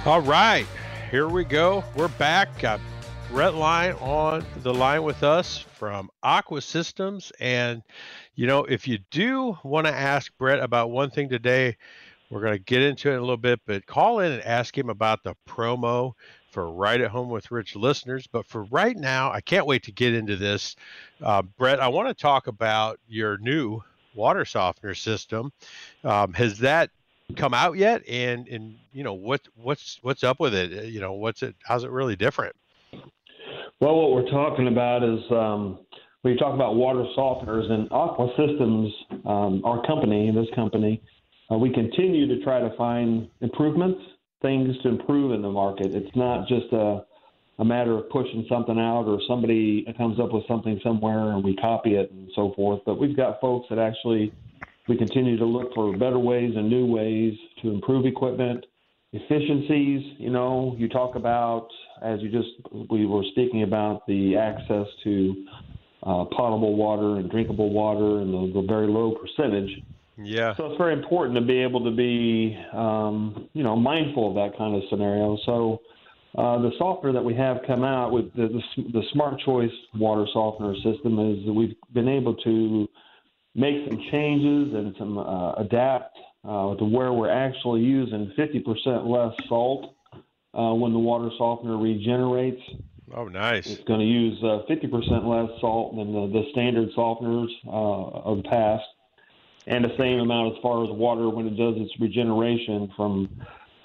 All 0.07 0.21
right, 0.21 0.67
here 1.11 1.29
we 1.29 1.45
go. 1.45 1.83
We're 1.97 2.09
back. 2.09 2.59
Got 2.59 2.79
Brett 3.31 3.55
Line 3.55 3.93
on 4.03 4.45
the 4.59 4.75
line 4.75 5.03
with 5.03 5.23
us 5.23 5.57
from 5.57 6.11
Aqua 6.23 6.61
Systems. 6.61 7.33
And, 7.41 7.83
you 8.35 8.47
know, 8.47 8.65
if 8.65 8.87
you 8.87 8.99
do 9.11 9.57
want 9.65 9.87
to 9.87 9.95
ask 9.95 10.31
Brett 10.37 10.61
about 10.61 10.91
one 10.91 11.11
thing 11.11 11.31
today, 11.31 11.79
we're 12.29 12.43
going 12.43 12.53
to 12.53 12.59
get 12.59 12.83
into 12.83 13.09
it 13.09 13.13
in 13.15 13.19
a 13.19 13.23
little 13.23 13.39
bit, 13.39 13.61
but 13.65 13.87
call 13.87 14.19
in 14.19 14.31
and 14.31 14.43
ask 14.43 14.77
him 14.77 14.91
about 14.91 15.25
the 15.25 15.35
promo 15.49 16.13
for 16.51 16.71
Right 16.71 17.01
at 17.01 17.11
Home 17.11 17.31
with 17.31 17.51
Rich 17.51 17.75
listeners. 17.75 18.27
But 18.27 18.45
for 18.45 18.65
right 18.65 18.99
now, 18.99 19.33
I 19.33 19.41
can't 19.41 19.67
wait 19.67 19.85
to 19.85 19.93
get 19.93 20.13
into 20.13 20.37
this. 20.37 20.77
Uh, 21.23 21.41
Brett, 21.41 21.81
I 21.81 21.89
want 21.89 22.09
to 22.09 22.15
talk 22.15 22.47
about 22.47 23.01
your 23.09 23.39
new 23.39 23.81
water 24.15 24.45
softener 24.45 24.95
system. 24.95 25.51
Um, 26.05 26.35
has 26.35 26.59
that 26.59 26.91
come 27.37 27.55
out 27.55 27.77
yet? 27.77 28.03
And 28.09 28.49
and 28.49 28.77
you 28.93 29.03
know 29.03 29.15
what 29.15 29.41
what's 29.57 29.99
what's 30.03 30.25
up 30.25 30.41
with 30.41 30.55
it? 30.55 30.87
You 30.87 31.01
know 31.01 31.13
what's 31.13 31.43
it? 31.43 31.55
How's 31.65 31.85
it 31.85 31.91
really 31.91 32.17
different? 32.17 32.55
Well, 33.81 33.97
what 33.97 34.13
we're 34.13 34.31
talking 34.31 34.69
about 34.69 35.03
is 35.03 35.21
um, 35.31 35.79
we 36.23 36.37
talk 36.37 36.55
about 36.55 36.77
water 36.77 37.05
softeners 37.17 37.71
and 37.71 37.89
Aqua 37.91 38.29
Systems, 38.37 38.93
um, 39.27 39.63
our 39.65 39.85
company, 39.87 40.31
this 40.35 40.47
company. 40.55 41.03
Uh, 41.51 41.59
we 41.59 41.71
continue 41.71 42.27
to 42.27 42.43
try 42.43 42.61
to 42.61 42.75
find 42.77 43.29
improvements, 43.41 44.01
things 44.41 44.75
to 44.83 44.89
improve 44.89 45.33
in 45.33 45.43
the 45.43 45.51
market. 45.51 45.95
It's 45.95 46.15
not 46.17 46.49
just 46.49 46.73
a 46.73 47.05
a 47.59 47.65
matter 47.65 47.97
of 47.97 48.11
pushing 48.11 48.45
something 48.49 48.79
out 48.79 49.05
or 49.07 49.21
somebody 49.29 49.87
comes 49.97 50.19
up 50.19 50.33
with 50.33 50.43
something 50.49 50.81
somewhere 50.83 51.33
and 51.33 51.45
we 51.45 51.55
copy 51.55 51.95
it 51.95 52.11
and 52.11 52.29
so 52.35 52.53
forth. 52.57 52.81
But 52.85 52.99
we've 52.99 53.17
got 53.17 53.41
folks 53.41 53.69
that 53.71 53.79
actually 53.79 54.33
we 54.89 54.97
continue 54.97 55.37
to 55.37 55.45
look 55.45 55.73
for 55.75 55.97
better 55.97 56.19
ways 56.19 56.53
and 56.57 56.69
new 56.69 56.87
ways 56.87 57.35
to 57.63 57.71
improve 57.71 58.07
equipment, 58.07 58.65
efficiencies. 59.13 60.03
You 60.19 60.31
know, 60.31 60.75
you 60.79 60.89
talk 60.89 61.17
about, 61.17 61.69
as 62.03 62.21
you 62.21 62.31
just, 62.31 62.49
we 62.91 63.07
were 63.07 63.23
speaking 63.33 63.63
about 63.63 64.07
the 64.07 64.37
access 64.37 64.87
to 65.05 65.47
uh, 66.03 66.25
potable 66.37 66.77
water 66.77 67.17
and 67.17 67.31
drinkable 67.31 67.71
water 67.71 68.21
and 68.21 68.35
the, 68.35 68.61
the, 68.61 68.67
very 68.67 68.87
low 68.87 69.13
percentage. 69.15 69.71
Yeah. 70.19 70.55
So 70.57 70.67
it's 70.67 70.79
very 70.79 70.93
important 70.93 71.35
to 71.39 71.45
be 71.45 71.59
able 71.59 71.83
to 71.83 71.91
be, 71.91 72.59
um, 72.75 73.49
you 73.55 73.63
know, 73.63 73.75
mindful 73.75 74.29
of 74.29 74.35
that 74.35 74.57
kind 74.59 74.77
of 74.77 74.83
scenario. 74.91 75.39
So 75.47 75.81
uh, 76.37 76.59
the 76.59 76.73
software 76.77 77.13
that 77.13 77.25
we 77.25 77.35
have 77.35 77.59
come 77.67 77.85
out 77.85 78.13
with 78.13 78.33
the, 78.35 78.49
the, 78.77 78.83
the 78.93 79.03
Smart 79.13 79.41
Choice 79.41 79.73
water 79.95 80.27
softener 80.33 80.75
system 80.75 81.19
is 81.19 81.45
that 81.47 81.53
we've 81.53 81.75
been 81.95 82.09
able 82.09 82.35
to 82.35 82.89
make 83.55 83.89
some 83.89 83.99
changes 84.11 84.75
and 84.75 84.95
some 84.99 85.19
uh, 85.19 85.53
adapt 85.53 86.17
uh, 86.45 86.75
to 86.75 86.85
where 86.85 87.13
we're 87.13 87.31
actually 87.31 87.81
using 87.81 88.33
50% 88.37 89.07
less 89.07 89.35
salt 89.49 89.95
uh, 90.53 90.75
when 90.75 90.93
the 90.93 90.99
water 90.99 91.31
softener 91.39 91.79
regenerates. 91.79 92.61
Oh, 93.15 93.29
nice. 93.29 93.67
It's 93.67 93.85
going 93.85 94.01
to 94.01 94.07
use 94.07 94.41
50% 94.43 94.73
uh, 94.73 95.27
less 95.27 95.61
salt 95.61 95.97
than 95.97 96.13
the, 96.13 96.27
the 96.27 96.45
standard 96.51 96.91
softeners 96.97 97.49
uh, 97.67 98.31
of 98.31 98.39
the 98.39 98.49
past, 98.49 98.85
and 99.67 99.85
the 99.85 99.97
same 99.97 100.21
amount 100.21 100.57
as 100.57 100.63
far 100.63 100.85
as 100.85 100.91
water 100.91 101.29
when 101.29 101.47
it 101.47 101.57
does 101.57 101.75
its 101.77 101.93
regeneration 102.01 102.93
from 102.97 103.41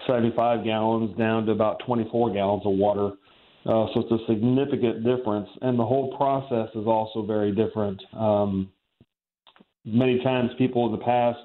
75 0.07 0.63
gallons 0.63 1.15
down 1.17 1.45
to 1.45 1.51
about 1.51 1.79
24 1.85 2.33
gallons 2.33 2.63
of 2.65 2.73
water. 2.73 3.15
Uh, 3.65 3.85
so 3.93 3.99
it's 3.99 4.11
a 4.11 4.25
significant 4.25 5.03
difference, 5.03 5.49
and 5.61 5.77
the 5.77 5.85
whole 5.85 6.15
process 6.17 6.69
is 6.75 6.88
also 6.88 7.21
very 7.21 7.51
different. 7.51 8.01
Um, 8.13 8.71
many 9.86 10.21
times 10.24 10.51
people 10.57 10.86
in 10.86 10.91
the 10.91 11.03
past 11.03 11.39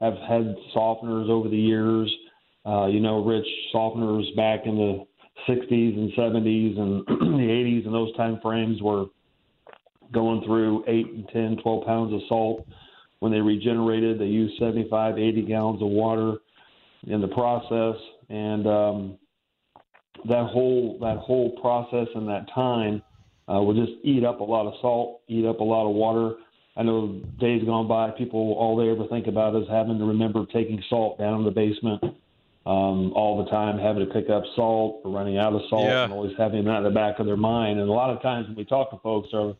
have 0.00 0.14
had 0.28 0.54
softeners 0.74 1.28
over 1.28 1.48
the 1.48 1.58
years. 1.58 2.10
Uh, 2.66 2.86
you 2.86 3.00
know, 3.00 3.24
rich 3.24 3.46
softeners 3.74 4.34
back 4.36 4.66
in 4.66 4.76
the 4.76 5.06
60s 5.48 5.96
and 5.96 6.12
70s 6.12 6.78
and 6.78 7.06
the 7.38 7.46
80s 7.46 7.86
and 7.86 7.94
those 7.94 8.14
time 8.16 8.38
frames 8.42 8.82
were 8.82 9.06
going 10.12 10.42
through 10.44 10.84
8 10.86 11.06
and 11.06 11.28
10, 11.28 11.56
12 11.62 11.86
pounds 11.86 12.12
of 12.12 12.20
salt. 12.28 12.66
When 13.20 13.32
they 13.32 13.40
regenerated, 13.40 14.18
they 14.18 14.26
used 14.26 14.58
75, 14.58 15.18
80 15.18 15.42
gallons 15.42 15.82
of 15.82 15.88
water 15.88 16.38
in 17.06 17.20
the 17.20 17.28
process. 17.28 18.00
And 18.28 18.66
um, 18.66 19.18
that 20.28 20.46
whole 20.46 20.98
that 21.00 21.18
whole 21.18 21.50
process 21.60 22.08
and 22.14 22.28
that 22.28 22.46
time 22.54 23.02
uh, 23.48 23.60
will 23.60 23.74
just 23.74 23.98
eat 24.04 24.24
up 24.24 24.40
a 24.40 24.44
lot 24.44 24.66
of 24.66 24.74
salt, 24.80 25.20
eat 25.28 25.44
up 25.44 25.60
a 25.60 25.64
lot 25.64 25.88
of 25.88 25.94
water. 25.94 26.36
I 26.76 26.82
know 26.82 27.20
days 27.38 27.64
gone 27.64 27.88
by, 27.88 28.10
people 28.10 28.54
all 28.58 28.76
they 28.76 28.90
ever 28.90 29.06
think 29.08 29.26
about 29.26 29.56
is 29.56 29.68
having 29.68 29.98
to 29.98 30.04
remember 30.04 30.46
taking 30.46 30.82
salt 30.88 31.18
down 31.18 31.40
in 31.40 31.44
the 31.44 31.50
basement 31.50 32.02
um, 32.66 33.12
all 33.14 33.42
the 33.42 33.50
time, 33.50 33.78
having 33.78 34.06
to 34.06 34.12
pick 34.12 34.30
up 34.30 34.44
salt 34.54 35.00
or 35.04 35.10
running 35.10 35.38
out 35.38 35.52
of 35.52 35.62
salt, 35.68 35.84
yeah. 35.84 36.04
and 36.04 36.12
always 36.12 36.32
having 36.38 36.64
that 36.64 36.78
in 36.78 36.84
the 36.84 36.90
back 36.90 37.18
of 37.18 37.26
their 37.26 37.36
mind. 37.36 37.80
And 37.80 37.88
a 37.88 37.92
lot 37.92 38.10
of 38.10 38.22
times 38.22 38.46
when 38.46 38.56
we 38.56 38.64
talk 38.64 38.90
to 38.90 38.98
folks, 38.98 39.28
are 39.32 39.54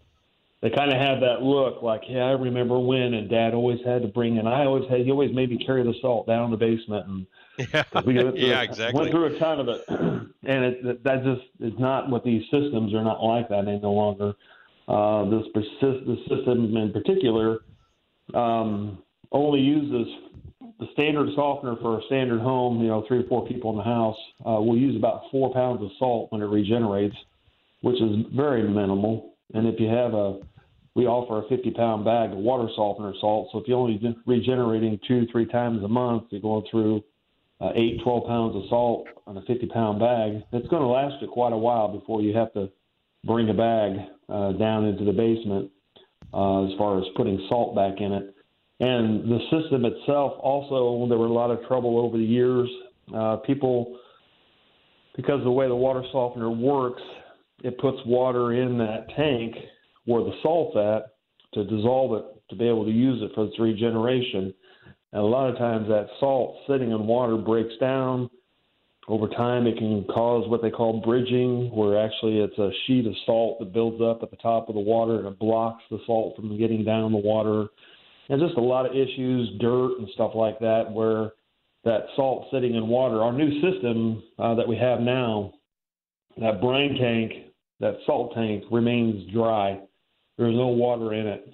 they 0.62 0.71
kind 0.71 0.93
of 0.93 0.99
have 0.99 1.21
that 1.21 1.43
look 1.43 1.83
like, 1.83 2.02
yeah, 2.07 2.25
I 2.25 2.33
remember 2.33 2.79
when, 2.79 3.14
and 3.14 3.31
Dad 3.31 3.55
always 3.55 3.81
had 3.85 4.02
to 4.02 4.09
bring, 4.09 4.38
and 4.38 4.47
I 4.47 4.67
always 4.67 4.88
had, 4.90 5.00
he 5.00 5.11
always 5.11 5.35
made 5.35 5.50
me 5.50 5.59
carry 5.64 5.83
the 5.83 5.95
salt 6.02 6.26
down 6.26 6.45
in 6.45 6.50
the 6.50 6.59
basement, 6.59 7.07
and 7.07 7.26
yeah, 7.73 7.85
we 8.05 8.14
went 8.14 8.37
through, 8.37 8.47
yeah, 8.47 8.61
exactly. 8.61 9.00
Went 9.00 9.11
through 9.11 9.37
a 9.37 9.38
ton 9.38 9.61
of 9.61 9.69
it, 9.69 9.85
and 9.88 10.64
it, 10.64 11.05
that 11.05 11.25
just 11.25 11.43
is 11.61 11.79
not 11.79 12.11
what 12.11 12.25
these 12.25 12.43
systems 12.50 12.93
are 12.93 13.02
not 13.02 13.23
like 13.23 13.49
that 13.49 13.67
any 13.67 13.79
no 13.79 13.93
longer. 13.93 14.35
Uh, 14.91 15.31
this 15.31 15.47
persist, 15.55 16.05
system 16.29 16.77
in 16.77 16.93
particular 16.93 17.59
um, 18.35 18.99
only 19.31 19.61
uses 19.61 20.09
the 20.81 20.87
standard 20.95 21.29
softener 21.37 21.77
for 21.81 22.01
a 22.01 22.03
standard 22.07 22.41
home. 22.41 22.83
You 22.83 22.89
know, 22.89 23.05
three 23.07 23.19
or 23.19 23.29
four 23.29 23.47
people 23.47 23.71
in 23.71 23.77
the 23.77 23.85
house 23.85 24.17
uh, 24.41 24.61
will 24.61 24.77
use 24.77 24.97
about 24.97 25.23
four 25.31 25.53
pounds 25.55 25.81
of 25.81 25.91
salt 25.97 26.33
when 26.33 26.43
it 26.43 26.47
regenerates, 26.47 27.15
which 27.83 28.03
is 28.03 28.27
very 28.35 28.65
minimal. 28.69 29.35
And 29.55 29.69
if 29.69 29.79
you 29.79 29.87
have 29.87 30.13
a 30.15 30.41
we 30.97 31.07
offer 31.07 31.47
a 31.47 31.49
50 31.49 31.71
pound 31.71 32.05
bag 32.05 32.33
of 32.33 32.39
water 32.39 32.69
softener 32.75 33.13
salt. 33.21 33.51
So 33.53 33.59
if 33.59 33.69
you're 33.69 33.79
only 33.79 34.01
regenerating 34.27 34.99
two, 35.07 35.25
three 35.31 35.47
times 35.47 35.85
a 35.85 35.89
month, 35.89 36.25
you're 36.31 36.41
going 36.41 36.65
through 36.69 37.05
uh, 37.61 37.71
eight, 37.77 38.01
12 38.03 38.27
pounds 38.27 38.57
of 38.57 38.63
salt 38.69 39.07
on 39.25 39.37
a 39.37 39.43
50 39.43 39.67
pound 39.67 40.01
bag. 40.01 40.43
It's 40.53 40.69
going 40.69 40.83
to 40.83 40.89
last 40.89 41.23
you 41.23 41.29
quite 41.29 41.53
a 41.53 41.57
while 41.57 41.97
before 41.97 42.23
you 42.23 42.37
have 42.37 42.53
to 42.55 42.71
bring 43.25 43.51
a 43.51 43.55
bag 43.55 43.99
uh, 44.31 44.53
down 44.53 44.87
into 44.87 45.05
the 45.05 45.13
basement 45.13 45.71
uh, 46.33 46.65
as 46.67 46.79
far 46.79 46.99
as 46.99 47.05
putting 47.17 47.45
salt 47.49 47.75
back 47.75 48.01
in 48.01 48.13
it. 48.13 48.35
And 48.81 49.31
the 49.31 49.39
system 49.51 49.85
itself 49.85 50.35
also, 50.41 51.07
there 51.09 51.19
were 51.19 51.27
a 51.27 51.33
lot 51.33 51.51
of 51.51 51.67
trouble 51.67 51.99
over 51.99 52.17
the 52.17 52.25
years. 52.25 52.69
Uh, 53.15 53.37
people, 53.37 53.99
because 55.17 55.39
of 55.39 55.45
the 55.45 55.51
way 55.51 55.69
the 55.69 55.75
water 55.75 56.03
softener 56.13 56.51
works, 56.51 57.03
it 57.63 57.79
puts 57.79 57.99
water 58.07 58.55
in 58.55 58.79
that 58.79 59.07
tank 59.17 59.55
where 60.07 60.25
the 60.25 60.33
salt's 60.43 60.77
at 60.77 61.15
to 61.55 61.65
dissolve 61.65 62.15
it 62.15 62.25
to 62.49 62.57
be 62.57 62.67
able 62.67 62.85
to 62.85 62.91
use 62.91 63.23
it 63.23 63.33
for 63.35 63.45
its 63.45 63.59
regeneration. 63.59 64.55
And 65.13 65.23
a 65.23 65.27
lot 65.27 65.51
of 65.51 65.59
times 65.59 65.89
that 65.89 66.07
salt 66.19 66.57
sitting 66.69 66.91
in 66.91 67.07
water 67.07 67.37
breaks 67.37 67.75
down 67.81 68.31
over 69.11 69.26
time, 69.26 69.67
it 69.67 69.76
can 69.76 70.05
cause 70.05 70.49
what 70.49 70.62
they 70.62 70.71
call 70.71 71.00
bridging, 71.00 71.69
where 71.75 71.99
actually 71.99 72.38
it's 72.38 72.57
a 72.59 72.71
sheet 72.87 73.07
of 73.07 73.14
salt 73.26 73.59
that 73.59 73.73
builds 73.73 74.00
up 74.00 74.23
at 74.23 74.31
the 74.31 74.37
top 74.37 74.69
of 74.69 74.76
the 74.76 74.81
water 74.81 75.19
and 75.19 75.26
it 75.26 75.38
blocks 75.40 75.83
the 75.90 75.99
salt 76.07 76.37
from 76.37 76.57
getting 76.57 76.85
down 76.85 77.11
the 77.11 77.19
water. 77.19 77.67
And 78.29 78.40
just 78.40 78.57
a 78.57 78.61
lot 78.61 78.87
of 78.87 78.93
issues, 78.93 79.50
dirt 79.59 79.99
and 79.99 80.09
stuff 80.14 80.31
like 80.37 80.61
that, 80.61 80.85
where 80.93 81.33
that 81.83 82.07
salt 82.14 82.47
sitting 82.52 82.76
in 82.76 82.87
water. 82.87 83.21
Our 83.21 83.33
new 83.33 83.61
system 83.61 84.23
uh, 84.38 84.55
that 84.55 84.69
we 84.69 84.76
have 84.76 85.00
now, 85.00 85.55
that 86.40 86.61
brine 86.61 86.95
tank, 86.95 87.33
that 87.81 87.97
salt 88.07 88.33
tank 88.37 88.62
remains 88.71 89.29
dry. 89.33 89.81
There's 90.38 90.55
no 90.55 90.69
water 90.69 91.14
in 91.14 91.26
it 91.26 91.52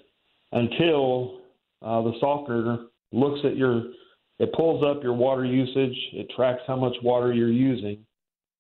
until 0.53 1.41
uh, 1.81 2.03
the 2.03 2.13
softener 2.21 2.87
looks 3.13 3.41
at 3.45 3.57
your 3.57 3.83
it 4.39 4.53
pulls 4.53 4.85
up 4.85 5.03
your 5.03 5.15
water 5.15 5.45
usage. 5.45 5.97
It 6.13 6.31
tracks 6.37 6.61
how 6.67 6.77
much 6.77 6.95
water 7.03 7.33
you're 7.33 7.49
using. 7.49 8.05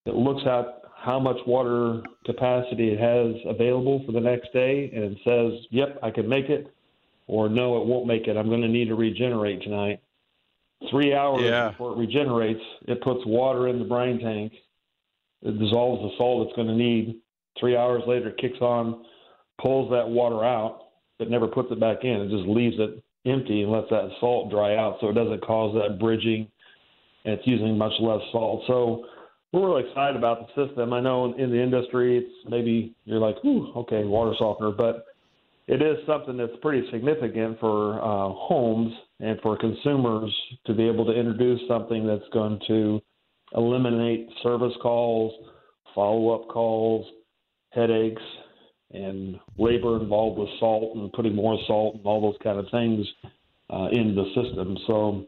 It 0.06 0.14
looks 0.14 0.42
at 0.46 0.82
how 0.96 1.20
much 1.20 1.36
water 1.46 2.02
capacity 2.24 2.92
it 2.92 2.98
has 2.98 3.34
available 3.46 4.02
for 4.06 4.12
the 4.12 4.20
next 4.20 4.52
day 4.52 4.90
and 4.94 5.16
says, 5.24 5.66
yep, 5.70 5.98
I 6.02 6.10
can 6.10 6.28
make 6.28 6.48
it, 6.48 6.74
or 7.26 7.48
no, 7.48 7.80
it 7.80 7.86
won't 7.86 8.06
make 8.06 8.26
it. 8.26 8.36
I'm 8.36 8.48
going 8.48 8.62
to 8.62 8.68
need 8.68 8.88
to 8.88 8.94
regenerate 8.94 9.62
tonight. 9.62 10.00
Three 10.90 11.14
hours 11.14 11.42
Yeah. 11.42 11.70
before 11.70 11.92
it 11.92 11.98
regenerates, 11.98 12.62
it 12.86 13.00
puts 13.02 13.24
water 13.26 13.68
in 13.68 13.78
the 13.78 13.84
brine 13.84 14.18
tank. 14.18 14.52
It 15.42 15.58
dissolves 15.58 16.02
the 16.02 16.16
salt 16.16 16.46
it's 16.46 16.56
going 16.56 16.68
to 16.68 16.74
need. 16.74 17.20
Three 17.58 17.76
hours 17.76 18.02
later, 18.06 18.28
it 18.30 18.38
kicks 18.38 18.60
on, 18.60 19.04
pulls 19.60 19.90
that 19.90 20.08
water 20.08 20.44
out, 20.44 20.88
but 21.18 21.30
never 21.30 21.46
puts 21.46 21.70
it 21.70 21.80
back 21.80 22.04
in. 22.04 22.20
It 22.20 22.30
just 22.30 22.48
leaves 22.48 22.76
it 22.78 23.02
empty 23.26 23.62
and 23.62 23.72
lets 23.72 23.90
that 23.90 24.08
salt 24.20 24.50
dry 24.50 24.76
out, 24.76 24.98
so 25.00 25.08
it 25.08 25.14
doesn't 25.14 25.42
cause 25.42 25.74
that 25.74 25.98
bridging, 25.98 26.48
and 27.24 27.34
it's 27.34 27.46
using 27.46 27.76
much 27.76 27.92
less 28.00 28.20
salt. 28.32 28.62
So 28.66 29.04
we're 29.52 29.68
really 29.68 29.88
excited 29.88 30.16
about 30.16 30.46
the 30.46 30.66
system. 30.66 30.92
I 30.92 31.00
know 31.00 31.34
in 31.34 31.50
the 31.50 31.62
industry, 31.62 32.18
it's 32.18 32.48
maybe 32.48 32.94
you're 33.04 33.18
like, 33.18 33.36
Ooh, 33.44 33.72
okay, 33.76 34.04
water 34.04 34.34
softener, 34.38 34.70
but 34.70 35.06
it 35.66 35.82
is 35.82 35.96
something 36.06 36.36
that's 36.36 36.52
pretty 36.62 36.88
significant 36.90 37.58
for 37.58 38.00
uh, 38.00 38.32
homes 38.32 38.92
and 39.20 39.40
for 39.40 39.56
consumers 39.58 40.32
to 40.66 40.74
be 40.74 40.86
able 40.86 41.04
to 41.06 41.12
introduce 41.12 41.60
something 41.66 42.06
that's 42.06 42.28
going 42.32 42.60
to 42.68 43.00
eliminate 43.56 44.28
service 44.42 44.74
calls, 44.80 45.32
follow 45.94 46.34
up 46.34 46.48
calls, 46.48 47.06
headaches, 47.70 48.22
and 48.96 49.38
labor 49.58 50.00
involved 50.00 50.38
with 50.38 50.48
salt 50.58 50.96
and 50.96 51.12
putting 51.12 51.34
more 51.34 51.58
salt 51.66 51.96
and 51.96 52.06
all 52.06 52.20
those 52.20 52.36
kind 52.42 52.58
of 52.58 52.66
things 52.70 53.06
uh, 53.70 53.88
in 53.92 54.14
the 54.14 54.24
system. 54.34 54.76
So, 54.86 55.26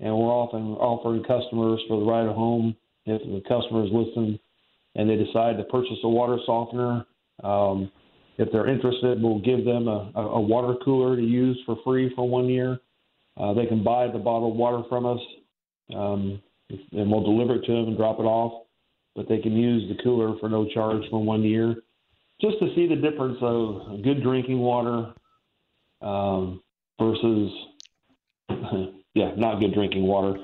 and 0.00 0.14
we're 0.14 0.30
often 0.30 0.74
offering 0.74 1.22
customers 1.22 1.80
for 1.88 2.00
the 2.00 2.06
ride 2.06 2.28
home. 2.34 2.76
If 3.06 3.22
the 3.22 3.40
customer 3.48 3.84
is 3.84 3.90
listening 3.90 4.38
and 4.94 5.08
they 5.08 5.16
decide 5.16 5.56
to 5.56 5.64
purchase 5.64 5.96
a 6.04 6.08
water 6.08 6.38
softener, 6.44 7.06
um, 7.42 7.90
if 8.36 8.52
they're 8.52 8.68
interested, 8.68 9.22
we'll 9.22 9.40
give 9.40 9.64
them 9.64 9.88
a, 9.88 10.12
a 10.14 10.40
water 10.40 10.74
cooler 10.84 11.16
to 11.16 11.22
use 11.22 11.58
for 11.64 11.78
free 11.84 12.12
for 12.14 12.28
one 12.28 12.46
year. 12.46 12.78
Uh, 13.38 13.52
they 13.54 13.66
can 13.66 13.82
buy 13.84 14.08
the 14.08 14.18
bottled 14.18 14.56
water 14.56 14.82
from 14.88 15.06
us, 15.06 15.20
um, 15.94 16.42
and 16.92 17.10
we'll 17.10 17.22
deliver 17.22 17.54
it 17.56 17.64
to 17.64 17.72
them 17.72 17.88
and 17.88 17.96
drop 17.96 18.18
it 18.18 18.24
off. 18.24 18.64
But 19.14 19.28
they 19.28 19.38
can 19.38 19.52
use 19.52 19.88
the 19.88 20.02
cooler 20.02 20.38
for 20.38 20.48
no 20.48 20.68
charge 20.68 21.02
for 21.10 21.22
one 21.22 21.42
year 21.42 21.76
just 22.40 22.58
to 22.60 22.72
see 22.74 22.86
the 22.86 22.96
difference 22.96 23.38
of 23.40 24.02
good 24.02 24.22
drinking 24.22 24.58
water 24.58 25.12
um, 26.00 26.62
versus, 27.00 27.50
yeah, 29.14 29.32
not 29.36 29.58
good 29.60 29.74
drinking 29.74 30.02
water 30.04 30.36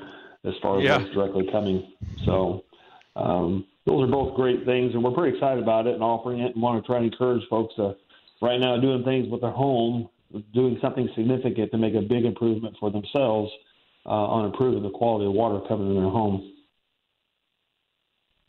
as 0.45 0.55
far 0.61 0.79
as 0.79 0.85
Yeah. 0.85 0.99
what's 0.99 1.15
directly 1.15 1.47
coming. 1.53 1.93
So 2.25 2.65
um, 3.17 3.67
those 3.87 4.03
are 4.03 4.11
both 4.11 4.35
great 4.35 4.65
things, 4.65 4.93
and 4.95 5.05
we're 5.05 5.13
pretty 5.13 5.37
excited 5.37 5.63
about 5.63 5.87
it 5.87 5.95
and 5.95 6.03
offering 6.03 6.41
it, 6.41 6.55
and 6.55 6.63
want 6.63 6.83
to 6.83 6.87
try 6.87 6.97
and 6.97 7.13
encourage 7.13 7.47
folks 7.49 7.75
to 7.77 7.95
right 8.43 8.59
now 8.59 8.81
doing 8.81 9.05
things 9.05 9.29
with 9.31 9.41
their 9.41 9.51
home, 9.51 10.09
doing 10.53 10.79
something 10.81 11.09
significant 11.15 11.71
to 11.73 11.79
make 11.79 11.95
a 11.95 12.01
big 12.01 12.25
improvement 12.25 12.77
for 12.81 12.91
themselves 12.91 13.51
uh, 14.07 14.11
on 14.11 14.47
improving 14.47 14.83
the 14.83 14.91
quality 14.91 15.27
of 15.27 15.33
water 15.33 15.61
coming 15.69 15.89
in 15.89 15.95
their 15.95 16.11
home. 16.11 16.53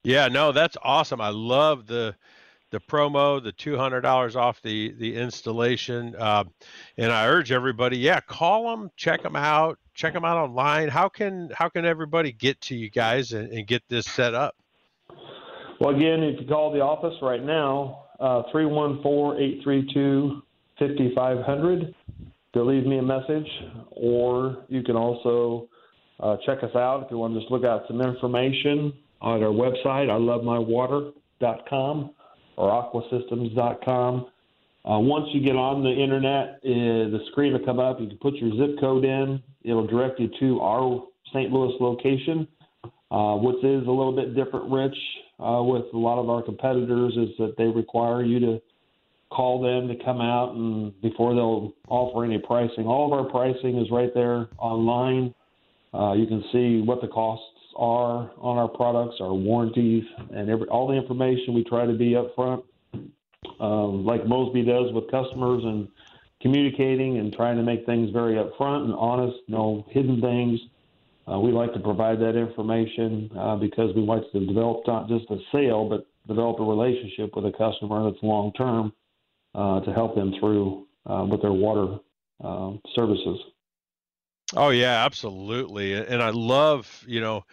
Yeah, 0.03 0.27
no, 0.27 0.51
that's 0.51 0.77
awesome. 0.83 1.19
I 1.21 1.29
love 1.29 1.87
the 1.87 2.15
the 2.71 2.79
promo, 2.79 3.41
the 3.41 3.51
two 3.51 3.77
hundred 3.77 4.01
dollars 4.01 4.35
off 4.35 4.61
the 4.61 4.91
the 4.99 5.15
installation, 5.15 6.15
uh, 6.17 6.43
and 6.97 7.11
I 7.11 7.27
urge 7.27 7.51
everybody, 7.51 7.97
yeah, 7.97 8.19
call 8.19 8.69
them, 8.69 8.91
check 8.97 9.23
them 9.23 9.35
out, 9.35 9.79
check 9.93 10.13
them 10.13 10.25
out 10.25 10.37
online. 10.37 10.89
How 10.89 11.09
can 11.09 11.49
how 11.55 11.69
can 11.69 11.85
everybody 11.85 12.31
get 12.31 12.59
to 12.61 12.75
you 12.75 12.89
guys 12.89 13.31
and, 13.31 13.51
and 13.51 13.65
get 13.65 13.81
this 13.87 14.05
set 14.05 14.33
up? 14.33 14.55
Well, 15.79 15.95
again, 15.95 16.23
if 16.23 16.39
you 16.39 16.47
call 16.47 16.71
the 16.71 16.81
office 16.81 17.15
right 17.21 17.43
now, 17.43 18.05
uh, 18.19 18.43
314 18.51 19.41
832 19.59 20.41
5500 20.79 21.93
to 22.53 22.63
leave 22.63 22.85
me 22.85 22.99
a 22.99 23.03
message, 23.03 23.47
or 23.91 24.63
you 24.69 24.83
can 24.83 24.95
also 24.95 25.67
uh, 26.19 26.37
check 26.45 26.63
us 26.63 26.75
out 26.75 27.03
if 27.05 27.11
you 27.11 27.17
want 27.17 27.33
to 27.33 27.39
just 27.39 27.51
look 27.51 27.65
out 27.65 27.83
some 27.87 28.01
information 28.01 28.93
on 29.21 29.43
our 29.43 29.49
website, 29.49 30.07
ilovemywater.com 30.07 32.11
or 32.57 32.69
aquasystems.com. 32.69 34.27
Uh, 34.85 34.99
once 34.99 35.27
you 35.33 35.41
get 35.41 35.55
on 35.55 35.83
the 35.83 35.91
internet, 35.91 36.59
uh, 36.63 37.09
the 37.09 37.19
screen 37.31 37.53
will 37.53 37.65
come 37.65 37.79
up. 37.79 37.99
You 37.99 38.07
can 38.07 38.17
put 38.17 38.35
your 38.35 38.55
zip 38.55 38.79
code 38.79 39.03
in. 39.03 39.41
It'll 39.63 39.87
direct 39.87 40.19
you 40.19 40.29
to 40.39 40.61
our 40.61 41.03
St. 41.33 41.51
Louis 41.51 41.73
location, 41.79 42.47
uh, 43.11 43.35
which 43.35 43.63
is 43.63 43.87
a 43.87 43.91
little 43.91 44.15
bit 44.15 44.35
different, 44.35 44.71
Rich, 44.71 44.97
uh, 45.39 45.61
with 45.63 45.85
a 45.93 45.97
lot 45.97 46.19
of 46.19 46.29
our 46.29 46.43
competitors, 46.43 47.17
is 47.17 47.29
that 47.39 47.55
they 47.57 47.65
require 47.65 48.23
you 48.23 48.39
to 48.39 48.61
call 49.35 49.61
them 49.61 49.87
to 49.87 50.03
come 50.03 50.21
out 50.21 50.55
and 50.55 50.99
before 51.01 51.35
they'll 51.35 51.73
offer 51.89 52.23
any 52.23 52.37
pricing. 52.37 52.85
All 52.85 53.05
of 53.05 53.13
our 53.13 53.29
pricing 53.29 53.77
is 53.77 53.91
right 53.91 54.13
there 54.13 54.47
online. 54.57 55.33
Uh, 55.93 56.13
you 56.13 56.25
can 56.25 56.43
see 56.51 56.81
what 56.81 57.01
the 57.01 57.07
costs 57.07 57.45
are 57.75 58.31
on 58.37 58.57
our 58.57 58.69
products, 58.69 59.15
our 59.19 59.33
warranties, 59.33 60.03
and 60.33 60.49
every, 60.49 60.67
all 60.67 60.87
the 60.87 60.93
information. 60.93 61.53
We 61.53 61.63
try 61.65 61.85
to 61.85 61.93
be 61.93 62.15
upfront, 62.15 62.63
um, 63.59 64.05
like 64.05 64.25
Mosby 64.25 64.63
does 64.63 64.93
with 64.93 65.11
customers, 65.11 65.63
and 65.63 65.87
communicating 66.41 67.17
and 67.17 67.33
trying 67.33 67.57
to 67.57 67.63
make 67.63 67.85
things 67.85 68.11
very 68.11 68.35
upfront 68.35 68.85
and 68.85 68.93
honest, 68.93 69.37
no 69.47 69.85
hidden 69.89 70.21
things. 70.21 70.59
Uh, 71.29 71.39
we 71.39 71.51
like 71.51 71.73
to 71.73 71.79
provide 71.79 72.19
that 72.19 72.37
information 72.37 73.29
uh, 73.37 73.55
because 73.55 73.93
we 73.95 74.01
like 74.03 74.21
to 74.31 74.45
develop 74.45 74.85
not 74.87 75.09
just 75.09 75.25
a 75.31 75.37
sale, 75.51 75.89
but 75.89 76.07
develop 76.27 76.59
a 76.59 76.63
relationship 76.63 77.35
with 77.35 77.45
a 77.45 77.51
customer 77.57 78.09
that's 78.09 78.21
long 78.21 78.53
term 78.53 78.93
uh, 79.55 79.79
to 79.81 79.93
help 79.93 80.15
them 80.15 80.33
through 80.39 80.85
uh, 81.05 81.25
with 81.29 81.41
their 81.41 81.53
water 81.53 81.97
uh, 82.43 82.73
services. 82.93 83.39
Oh 84.55 84.69
yeah, 84.69 85.05
absolutely. 85.05 85.93
And 85.93 86.21
I 86.21 86.29
love, 86.29 87.03
you 87.07 87.21
know, 87.21 87.45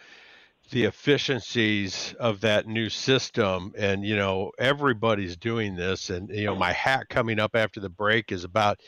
the 0.71 0.85
efficiencies 0.85 2.15
of 2.19 2.41
that 2.41 2.67
new 2.67 2.89
system 2.89 3.73
and 3.77 4.03
you 4.03 4.15
know 4.15 4.51
everybody's 4.57 5.35
doing 5.35 5.75
this 5.75 6.09
and 6.09 6.29
you 6.29 6.45
know 6.45 6.55
my 6.55 6.71
hat 6.71 7.07
coming 7.09 7.37
up 7.37 7.55
after 7.55 7.79
the 7.79 7.89
break 7.89 8.31
is 8.31 8.43
about 8.43 8.79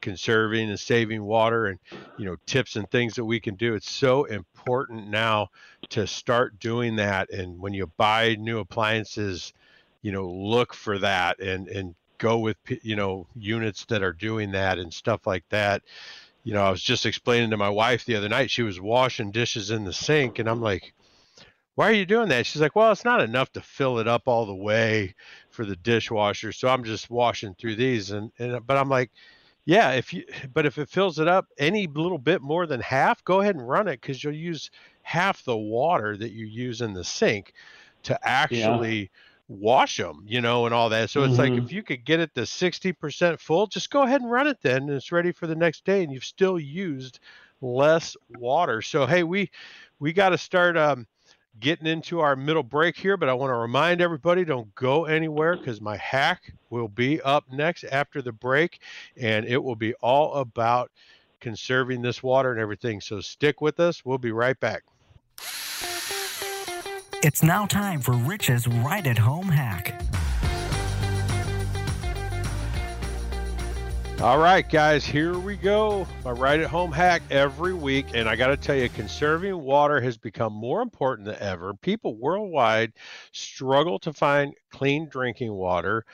conserving 0.00 0.70
and 0.70 0.78
saving 0.78 1.22
water 1.22 1.66
and 1.66 1.78
you 2.18 2.24
know 2.24 2.36
tips 2.46 2.76
and 2.76 2.88
things 2.90 3.14
that 3.14 3.24
we 3.24 3.40
can 3.40 3.56
do 3.56 3.74
it's 3.74 3.90
so 3.90 4.24
important 4.24 5.08
now 5.08 5.48
to 5.90 6.06
start 6.06 6.58
doing 6.60 6.96
that 6.96 7.28
and 7.30 7.58
when 7.58 7.74
you 7.74 7.86
buy 7.98 8.36
new 8.36 8.60
appliances 8.60 9.52
you 10.02 10.12
know 10.12 10.26
look 10.26 10.72
for 10.72 10.98
that 10.98 11.40
and 11.40 11.68
and 11.68 11.94
go 12.18 12.38
with 12.38 12.56
you 12.82 12.96
know 12.96 13.26
units 13.36 13.84
that 13.86 14.02
are 14.02 14.12
doing 14.12 14.52
that 14.52 14.78
and 14.78 14.92
stuff 14.92 15.26
like 15.26 15.44
that 15.48 15.82
you 16.42 16.52
know 16.52 16.62
i 16.62 16.70
was 16.70 16.82
just 16.82 17.06
explaining 17.06 17.50
to 17.50 17.56
my 17.56 17.68
wife 17.68 18.04
the 18.04 18.16
other 18.16 18.28
night 18.28 18.50
she 18.50 18.62
was 18.62 18.80
washing 18.80 19.30
dishes 19.30 19.70
in 19.70 19.84
the 19.84 19.92
sink 19.92 20.38
and 20.38 20.48
i'm 20.48 20.60
like 20.60 20.94
why 21.74 21.88
are 21.88 21.94
you 21.94 22.06
doing 22.06 22.28
that? 22.28 22.46
She's 22.46 22.62
like, 22.62 22.76
well, 22.76 22.92
it's 22.92 23.04
not 23.04 23.20
enough 23.20 23.52
to 23.52 23.60
fill 23.60 23.98
it 23.98 24.06
up 24.06 24.22
all 24.26 24.46
the 24.46 24.54
way 24.54 25.14
for 25.50 25.64
the 25.64 25.76
dishwasher, 25.76 26.52
so 26.52 26.68
I'm 26.68 26.84
just 26.84 27.10
washing 27.10 27.54
through 27.54 27.76
these. 27.76 28.10
And, 28.10 28.30
and 28.38 28.64
but 28.66 28.76
I'm 28.76 28.88
like, 28.88 29.10
yeah, 29.64 29.92
if 29.92 30.12
you, 30.12 30.24
but 30.52 30.66
if 30.66 30.78
it 30.78 30.88
fills 30.88 31.18
it 31.18 31.26
up 31.26 31.48
any 31.58 31.86
little 31.86 32.18
bit 32.18 32.42
more 32.42 32.66
than 32.66 32.80
half, 32.80 33.24
go 33.24 33.40
ahead 33.40 33.56
and 33.56 33.68
run 33.68 33.88
it 33.88 34.00
because 34.00 34.22
you'll 34.22 34.34
use 34.34 34.70
half 35.02 35.44
the 35.44 35.56
water 35.56 36.16
that 36.16 36.32
you 36.32 36.46
use 36.46 36.80
in 36.80 36.92
the 36.92 37.04
sink 37.04 37.54
to 38.04 38.18
actually 38.26 39.00
yeah. 39.00 39.06
Wash 39.48 39.96
them, 39.98 40.24
you 40.26 40.40
know, 40.40 40.66
and 40.66 40.74
all 40.74 40.88
that. 40.88 41.10
So 41.10 41.20
mm-hmm. 41.20 41.30
it's 41.30 41.38
like 41.38 41.52
if 41.52 41.72
you 41.72 41.82
could 41.82 42.04
get 42.04 42.20
it 42.20 42.34
to 42.34 42.42
60% 42.42 43.40
full, 43.40 43.66
just 43.66 43.90
go 43.90 44.02
ahead 44.02 44.20
and 44.20 44.30
run 44.30 44.46
it 44.46 44.58
then, 44.62 44.82
and 44.82 44.90
it's 44.90 45.12
ready 45.12 45.32
for 45.32 45.46
the 45.46 45.54
next 45.54 45.84
day, 45.84 46.02
and 46.02 46.12
you've 46.12 46.24
still 46.24 46.58
used 46.58 47.20
less 47.60 48.16
water. 48.38 48.82
So 48.82 49.06
hey, 49.06 49.22
we 49.22 49.50
we 49.98 50.12
got 50.12 50.30
to 50.30 50.38
start. 50.38 50.76
Um, 50.76 51.06
getting 51.60 51.86
into 51.86 52.20
our 52.20 52.34
middle 52.34 52.62
break 52.62 52.96
here, 52.96 53.16
but 53.16 53.28
I 53.28 53.32
want 53.32 53.50
to 53.50 53.54
remind 53.54 54.00
everybody 54.00 54.44
don't 54.44 54.74
go 54.74 55.04
anywhere 55.04 55.56
because 55.56 55.80
my 55.80 55.96
hack 55.96 56.52
will 56.70 56.88
be 56.88 57.20
up 57.20 57.44
next 57.52 57.84
after 57.84 58.20
the 58.20 58.32
break, 58.32 58.80
and 59.16 59.46
it 59.46 59.62
will 59.62 59.76
be 59.76 59.94
all 59.94 60.34
about 60.34 60.90
conserving 61.40 62.02
this 62.02 62.22
water 62.22 62.50
and 62.50 62.60
everything. 62.60 63.00
So 63.00 63.20
stick 63.20 63.60
with 63.60 63.78
us. 63.78 64.04
We'll 64.04 64.18
be 64.18 64.32
right 64.32 64.58
back. 64.58 64.82
It's 67.24 67.42
now 67.42 67.64
time 67.64 68.02
for 68.02 68.12
Rich's 68.12 68.68
Right 68.68 69.06
at 69.06 69.16
Home 69.16 69.48
hack. 69.48 69.98
All 74.20 74.36
right, 74.36 74.68
guys, 74.68 75.06
here 75.06 75.38
we 75.38 75.56
go. 75.56 76.06
My 76.22 76.32
right 76.32 76.60
at 76.60 76.68
home 76.68 76.92
hack 76.92 77.22
every 77.30 77.72
week. 77.72 78.08
And 78.12 78.28
I 78.28 78.36
got 78.36 78.48
to 78.48 78.58
tell 78.58 78.76
you, 78.76 78.90
conserving 78.90 79.58
water 79.58 80.02
has 80.02 80.18
become 80.18 80.52
more 80.52 80.82
important 80.82 81.24
than 81.24 81.36
ever. 81.40 81.72
People 81.72 82.14
worldwide 82.18 82.92
struggle 83.32 83.98
to 84.00 84.12
find 84.12 84.52
clean 84.70 85.08
drinking 85.08 85.54
water. 85.54 86.04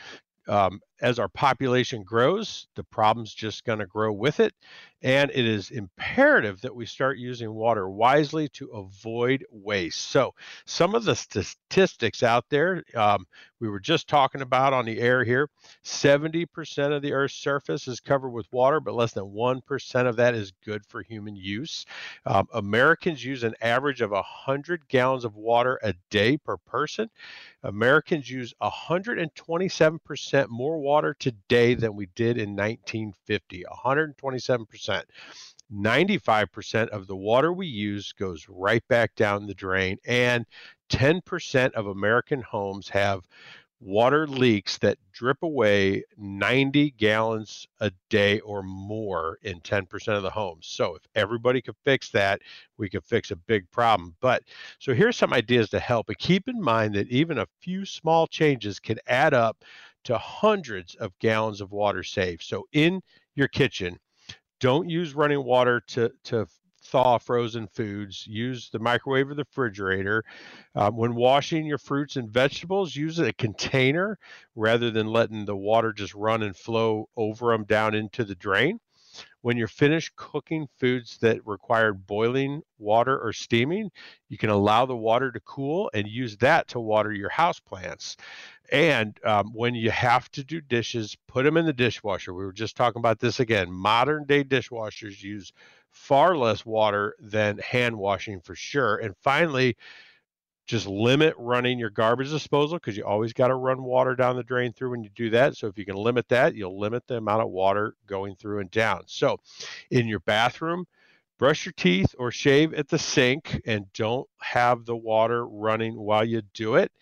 Um, 0.47 0.81
as 1.03 1.19
our 1.19 1.29
population 1.29 2.05
grows, 2.05 2.69
the 2.77 2.85
problem's 2.85 3.35
just 3.35 3.65
going 3.65 3.81
to 3.81 3.87
grow 3.87 4.13
with 4.13 4.39
it. 4.39 4.55
And 5.03 5.31
it 5.31 5.47
is 5.47 5.71
imperative 5.71 6.61
that 6.61 6.75
we 6.75 6.87
start 6.87 7.19
using 7.19 7.53
water 7.53 7.89
wisely 7.89 8.49
to 8.51 8.69
avoid 8.69 9.45
waste. 9.51 10.01
So, 10.01 10.35
some 10.67 10.95
of 10.95 11.05
the 11.05 11.17
statistics 11.17 12.23
out 12.23 12.45
there 12.51 12.85
um, 12.95 13.27
we 13.61 13.69
were 13.69 13.79
just 13.79 14.09
talking 14.09 14.41
about 14.41 14.73
on 14.73 14.87
the 14.87 14.99
air 14.99 15.23
here 15.23 15.49
70% 15.85 16.97
of 16.97 17.03
the 17.03 17.13
Earth's 17.13 17.35
surface 17.35 17.87
is 17.87 18.01
covered 18.01 18.31
with 18.31 18.51
water, 18.53 18.81
but 18.81 18.95
less 18.95 19.13
than 19.13 19.25
1% 19.25 20.07
of 20.07 20.17
that 20.17 20.35
is 20.35 20.53
good 20.65 20.85
for 20.87 21.03
human 21.03 21.37
use. 21.37 21.85
Um, 22.25 22.49
Americans 22.55 23.25
use 23.25 23.45
an 23.45 23.55
average 23.61 24.01
of 24.01 24.11
100 24.11 24.89
gallons 24.89 25.25
of 25.25 25.37
water 25.37 25.79
a 25.83 25.95
day 26.09 26.39
per 26.39 26.57
person. 26.57 27.11
Americans 27.63 28.31
use 28.31 28.55
127% 28.63 30.49
more 30.49 30.79
water 30.79 31.15
today 31.19 31.75
than 31.75 31.95
we 31.95 32.07
did 32.15 32.39
in 32.39 32.57
1950, 32.57 33.65
127%. 33.71 34.90
95% 35.73 36.89
of 36.89 37.07
the 37.07 37.17
water 37.17 37.53
we 37.53 37.67
use 37.67 38.13
goes 38.13 38.47
right 38.49 38.87
back 38.89 39.15
down 39.15 39.47
the 39.47 39.55
drain, 39.55 39.97
and 40.05 40.45
10% 40.91 41.73
of 41.73 41.87
American 41.87 42.43
homes 42.43 42.89
have 42.89 43.27
water 43.81 44.27
leaks 44.27 44.77
that 44.79 44.99
drip 45.13 45.43
away 45.43 46.05
90 46.19 46.91
gallons 46.93 47.67
a 47.81 47.91
day 48.11 48.39
or 48.41 48.63
more 48.63 49.39
in 49.43 49.59
10% 49.61 50.09
of 50.17 50.23
the 50.23 50.31
homes. 50.31 50.67
So 50.67 50.97
if 50.97 51.03
everybody 51.15 51.63
could 51.63 51.77
fix 51.83 52.11
that, 52.11 52.43
we 52.77 52.91
could 52.91 53.05
fix 53.05 53.31
a 53.31 53.37
big 53.37 53.71
problem. 53.71 54.15
But 54.21 54.43
so 54.79 54.93
here's 54.93 55.17
some 55.17 55.33
ideas 55.33 55.71
to 55.71 55.81
help. 55.81 56.09
But 56.09 56.19
keep 56.19 56.47
in 56.47 56.61
mind 56.61 56.95
that 56.95 57.09
even 57.09 57.39
a 57.39 57.47
few 57.61 57.87
small 57.87 58.27
changes 58.27 58.79
can 58.79 58.99
add 59.07 59.33
up 59.33 59.65
to 60.05 60.19
hundreds 60.19 60.95
of 60.97 61.19
gallons 61.19 61.61
of 61.61 61.73
water 61.73 62.03
saved. 62.03 62.43
So 62.43 62.67
in 62.73 63.01
your 63.35 63.49
kitchen, 63.49 63.99
don't 64.61 64.89
use 64.89 65.15
running 65.15 65.45
water 65.45 65.81
to, 65.89 66.13
to 66.25 66.47
thaw 66.85 67.19
frozen 67.19 67.67
foods. 67.67 68.27
Use 68.27 68.71
the 68.71 68.79
microwave 68.79 69.31
or 69.31 69.35
the 69.35 69.45
refrigerator. 69.45 70.25
Um, 70.75 70.97
when 70.97 71.15
washing 71.15 71.67
your 71.67 71.79
fruits 71.79 72.17
and 72.17 72.31
vegetables, 72.31 72.95
use 72.95 73.19
a 73.19 73.33
container 73.33 74.19
rather 74.55 74.91
than 74.91 75.07
letting 75.07 75.45
the 75.45 75.57
water 75.57 75.93
just 75.93 76.15
run 76.15 76.43
and 76.43 76.57
flow 76.57 77.09
over 77.17 77.53
them 77.53 77.65
down 77.65 77.95
into 77.95 78.25
the 78.25 78.35
drain. 78.35 78.79
When 79.43 79.57
you're 79.57 79.69
finished 79.69 80.15
cooking 80.17 80.69
foods 80.79 81.19
that 81.19 81.47
required 81.47 82.07
boiling 82.07 82.63
water 82.79 83.19
or 83.19 83.33
steaming, 83.33 83.91
you 84.29 84.39
can 84.39 84.51
allow 84.51 84.87
the 84.87 84.97
water 84.97 85.33
to 85.33 85.41
cool 85.41 85.91
and 85.95 86.07
use 86.07 86.37
that 86.39 86.69
to 86.69 86.81
water 86.81 87.13
your 87.13 87.31
house 87.31 87.61
plants. 87.61 88.17
And 88.73 89.19
um, 89.25 89.53
when 89.55 89.75
you 89.75 89.91
have 89.91 90.31
to 90.33 90.45
do 90.45 90.61
dishes, 90.61 91.17
put 91.27 91.45
them 91.45 91.57
in 91.57 91.67
the 91.67 91.73
dishwasher. 91.73 92.35
We 92.35 92.45
were 92.45 92.53
just 92.53 92.77
talking 92.77 93.01
about 93.01 93.19
this 93.19 93.41
again. 93.41 93.71
Modern 93.73 94.25
day 94.27 94.45
dishwashers 94.45 95.23
use 95.23 95.53
far 95.91 96.37
less 96.37 96.65
water 96.65 97.17
than 97.19 97.59
hand 97.59 97.97
washing 97.97 98.41
for 98.41 98.55
sure. 98.55 98.97
And 98.97 99.17
finally, 99.17 99.77
just 100.71 100.87
limit 100.87 101.35
running 101.37 101.79
your 101.79 101.91
garbage 101.91 102.31
disposal 102.31 102.79
because 102.79 102.97
you 102.97 103.05
always 103.05 103.33
got 103.33 103.49
to 103.49 103.57
run 103.57 103.83
water 103.83 104.15
down 104.15 104.37
the 104.37 104.43
drain 104.43 104.73
through 104.73 104.91
when 104.91 105.03
you 105.03 105.11
do 105.11 105.29
that. 105.31 105.57
So 105.57 105.67
if 105.67 105.77
you 105.77 105.85
can 105.85 105.97
limit 105.97 106.29
that, 106.29 106.55
you'll 106.55 106.79
limit 106.79 107.07
the 107.07 107.17
amount 107.17 107.43
of 107.43 107.51
water 107.51 107.97
going 108.07 108.37
through 108.37 108.61
and 108.61 108.71
down. 108.71 109.03
So 109.07 109.39
in 109.91 110.07
your 110.07 110.21
bathroom, 110.21 110.87
brush 111.39 111.67
your 111.67 111.73
teeth 111.73 112.15
or 112.19 112.31
shave 112.31 112.73
at 112.75 112.89
the 112.89 112.99
sink 112.99 113.61
and 113.67 113.93
don't 113.95 114.29
have 114.41 114.85
the 114.85 114.97
water 114.97 115.45
running 115.47 115.99
while 115.99 116.25
you 116.25 116.43
do 116.55 116.77
it. 116.77 116.93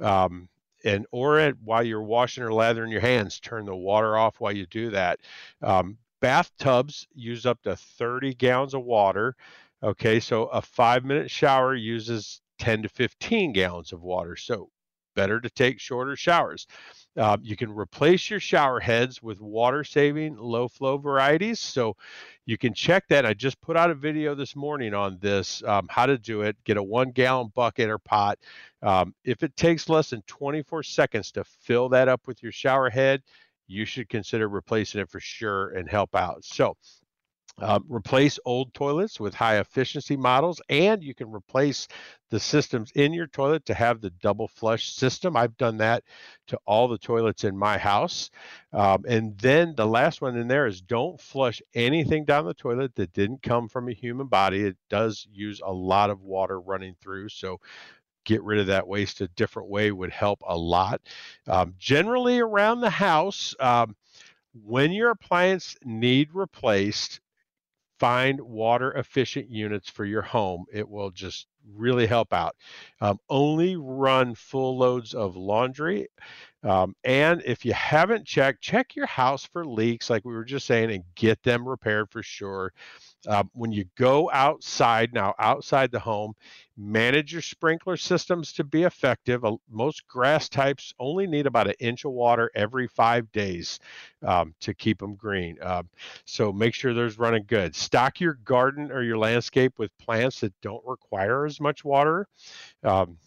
Um, 0.00 0.48
and 0.84 1.04
or 1.10 1.38
at, 1.38 1.54
while 1.62 1.82
you're 1.82 2.02
washing 2.02 2.44
or 2.44 2.52
lathering 2.52 2.90
your 2.90 3.00
hands, 3.00 3.40
turn 3.40 3.66
the 3.66 3.76
water 3.76 4.16
off 4.16 4.40
while 4.40 4.52
you 4.52 4.64
do 4.66 4.90
that. 4.90 5.20
Um, 5.60 5.98
bathtubs 6.20 7.06
use 7.14 7.44
up 7.44 7.60
to 7.62 7.76
30 7.76 8.34
gallons 8.34 8.72
of 8.72 8.84
water. 8.84 9.36
Okay, 9.82 10.18
so 10.18 10.46
a 10.46 10.62
five 10.62 11.04
minute 11.04 11.30
shower 11.30 11.74
uses 11.74 12.40
10 12.58 12.82
to 12.82 12.88
15 12.88 13.52
gallons 13.52 13.92
of 13.92 14.02
water. 14.02 14.36
So 14.36 14.70
better 15.18 15.40
to 15.40 15.50
take 15.50 15.80
shorter 15.80 16.14
showers. 16.14 16.68
Uh, 17.16 17.36
you 17.42 17.56
can 17.56 17.74
replace 17.74 18.30
your 18.30 18.38
shower 18.38 18.78
heads 18.78 19.20
with 19.20 19.40
water 19.40 19.82
saving 19.82 20.36
low 20.36 20.68
flow 20.68 20.96
varieties. 20.96 21.58
So 21.58 21.96
you 22.46 22.56
can 22.56 22.72
check 22.72 23.02
that. 23.08 23.26
I 23.26 23.34
just 23.34 23.60
put 23.60 23.76
out 23.76 23.90
a 23.90 23.96
video 23.96 24.36
this 24.36 24.54
morning 24.54 24.94
on 24.94 25.18
this, 25.20 25.60
um, 25.64 25.88
how 25.90 26.06
to 26.06 26.16
do 26.18 26.42
it. 26.42 26.56
Get 26.62 26.76
a 26.76 26.82
one 26.82 27.10
gallon 27.10 27.50
bucket 27.56 27.90
or 27.90 27.98
pot. 27.98 28.38
Um, 28.80 29.12
if 29.24 29.42
it 29.42 29.56
takes 29.56 29.88
less 29.88 30.10
than 30.10 30.22
24 30.28 30.84
seconds 30.84 31.32
to 31.32 31.42
fill 31.42 31.88
that 31.88 32.06
up 32.06 32.28
with 32.28 32.40
your 32.40 32.52
shower 32.52 32.88
head, 32.88 33.20
you 33.66 33.84
should 33.84 34.08
consider 34.08 34.48
replacing 34.48 35.00
it 35.00 35.10
for 35.10 35.18
sure 35.18 35.70
and 35.70 35.88
help 35.88 36.14
out. 36.14 36.44
So 36.44 36.76
um, 37.60 37.84
replace 37.88 38.38
old 38.44 38.72
toilets 38.74 39.18
with 39.18 39.34
high 39.34 39.58
efficiency 39.58 40.16
models, 40.16 40.60
and 40.68 41.02
you 41.02 41.14
can 41.14 41.30
replace 41.32 41.88
the 42.30 42.38
systems 42.38 42.90
in 42.94 43.12
your 43.12 43.26
toilet 43.26 43.64
to 43.66 43.74
have 43.74 44.00
the 44.00 44.10
double 44.10 44.48
flush 44.48 44.92
system. 44.92 45.36
I've 45.36 45.56
done 45.56 45.78
that 45.78 46.04
to 46.48 46.58
all 46.66 46.88
the 46.88 46.98
toilets 46.98 47.44
in 47.44 47.56
my 47.56 47.78
house. 47.78 48.30
Um, 48.72 49.04
and 49.08 49.36
then 49.38 49.74
the 49.76 49.86
last 49.86 50.20
one 50.20 50.36
in 50.36 50.46
there 50.46 50.66
is 50.66 50.80
don't 50.80 51.20
flush 51.20 51.62
anything 51.74 52.24
down 52.24 52.44
the 52.44 52.54
toilet 52.54 52.94
that 52.96 53.12
didn't 53.12 53.42
come 53.42 53.68
from 53.68 53.88
a 53.88 53.94
human 53.94 54.26
body. 54.26 54.64
It 54.64 54.76
does 54.90 55.26
use 55.32 55.60
a 55.64 55.72
lot 55.72 56.10
of 56.10 56.22
water 56.22 56.60
running 56.60 56.94
through. 57.00 57.30
So 57.30 57.60
get 58.24 58.42
rid 58.42 58.60
of 58.60 58.66
that 58.66 58.86
waste 58.86 59.22
a 59.22 59.28
different 59.28 59.70
way 59.70 59.90
would 59.90 60.12
help 60.12 60.40
a 60.46 60.56
lot. 60.56 61.00
Um, 61.46 61.74
generally, 61.78 62.40
around 62.40 62.80
the 62.80 62.90
house, 62.90 63.54
um, 63.58 63.96
when 64.64 64.92
your 64.92 65.10
appliance 65.10 65.76
need 65.84 66.28
replaced, 66.34 67.20
find 67.98 68.40
water 68.40 68.92
efficient 68.92 69.50
units 69.50 69.88
for 69.88 70.04
your 70.04 70.22
home. 70.22 70.64
It 70.72 70.88
will 70.88 71.10
just 71.10 71.46
really 71.74 72.06
help 72.06 72.32
out. 72.32 72.56
Um, 73.00 73.18
only 73.28 73.76
run 73.76 74.34
full 74.34 74.78
loads 74.78 75.14
of 75.14 75.36
laundry. 75.36 76.08
Um, 76.62 76.94
and 77.04 77.42
if 77.44 77.64
you 77.64 77.72
haven't 77.72 78.26
checked, 78.26 78.62
check 78.62 78.96
your 78.96 79.06
house 79.06 79.44
for 79.44 79.64
leaks, 79.64 80.10
like 80.10 80.24
we 80.24 80.32
were 80.32 80.44
just 80.44 80.66
saying, 80.66 80.90
and 80.90 81.04
get 81.14 81.42
them 81.42 81.68
repaired 81.68 82.10
for 82.10 82.22
sure. 82.22 82.72
Um, 83.26 83.50
when 83.52 83.72
you 83.72 83.84
go 83.96 84.30
outside, 84.30 85.12
now 85.12 85.34
outside 85.38 85.90
the 85.90 85.98
home, 85.98 86.34
manage 86.76 87.32
your 87.32 87.42
sprinkler 87.42 87.96
systems 87.96 88.52
to 88.52 88.64
be 88.64 88.84
effective. 88.84 89.44
Uh, 89.44 89.56
most 89.68 90.06
grass 90.06 90.48
types 90.48 90.94
only 91.00 91.26
need 91.26 91.46
about 91.46 91.66
an 91.66 91.74
inch 91.80 92.04
of 92.04 92.12
water 92.12 92.50
every 92.54 92.86
five 92.86 93.30
days 93.32 93.80
um, 94.24 94.54
to 94.60 94.72
keep 94.72 94.98
them 94.98 95.16
green. 95.16 95.58
Uh, 95.60 95.82
so 96.24 96.52
make 96.52 96.74
sure 96.74 96.94
there's 96.94 97.18
running 97.18 97.44
good. 97.46 97.74
Stock 97.74 98.20
your 98.20 98.34
garden 98.44 98.92
or 98.92 99.02
your 99.02 99.18
landscape 99.18 99.72
with 99.78 99.96
plants 99.98 100.40
that 100.40 100.54
don't 100.62 100.84
require 100.86 101.44
as 101.44 101.60
much 101.60 101.84
water. 101.84 102.28
Um, 102.84 103.18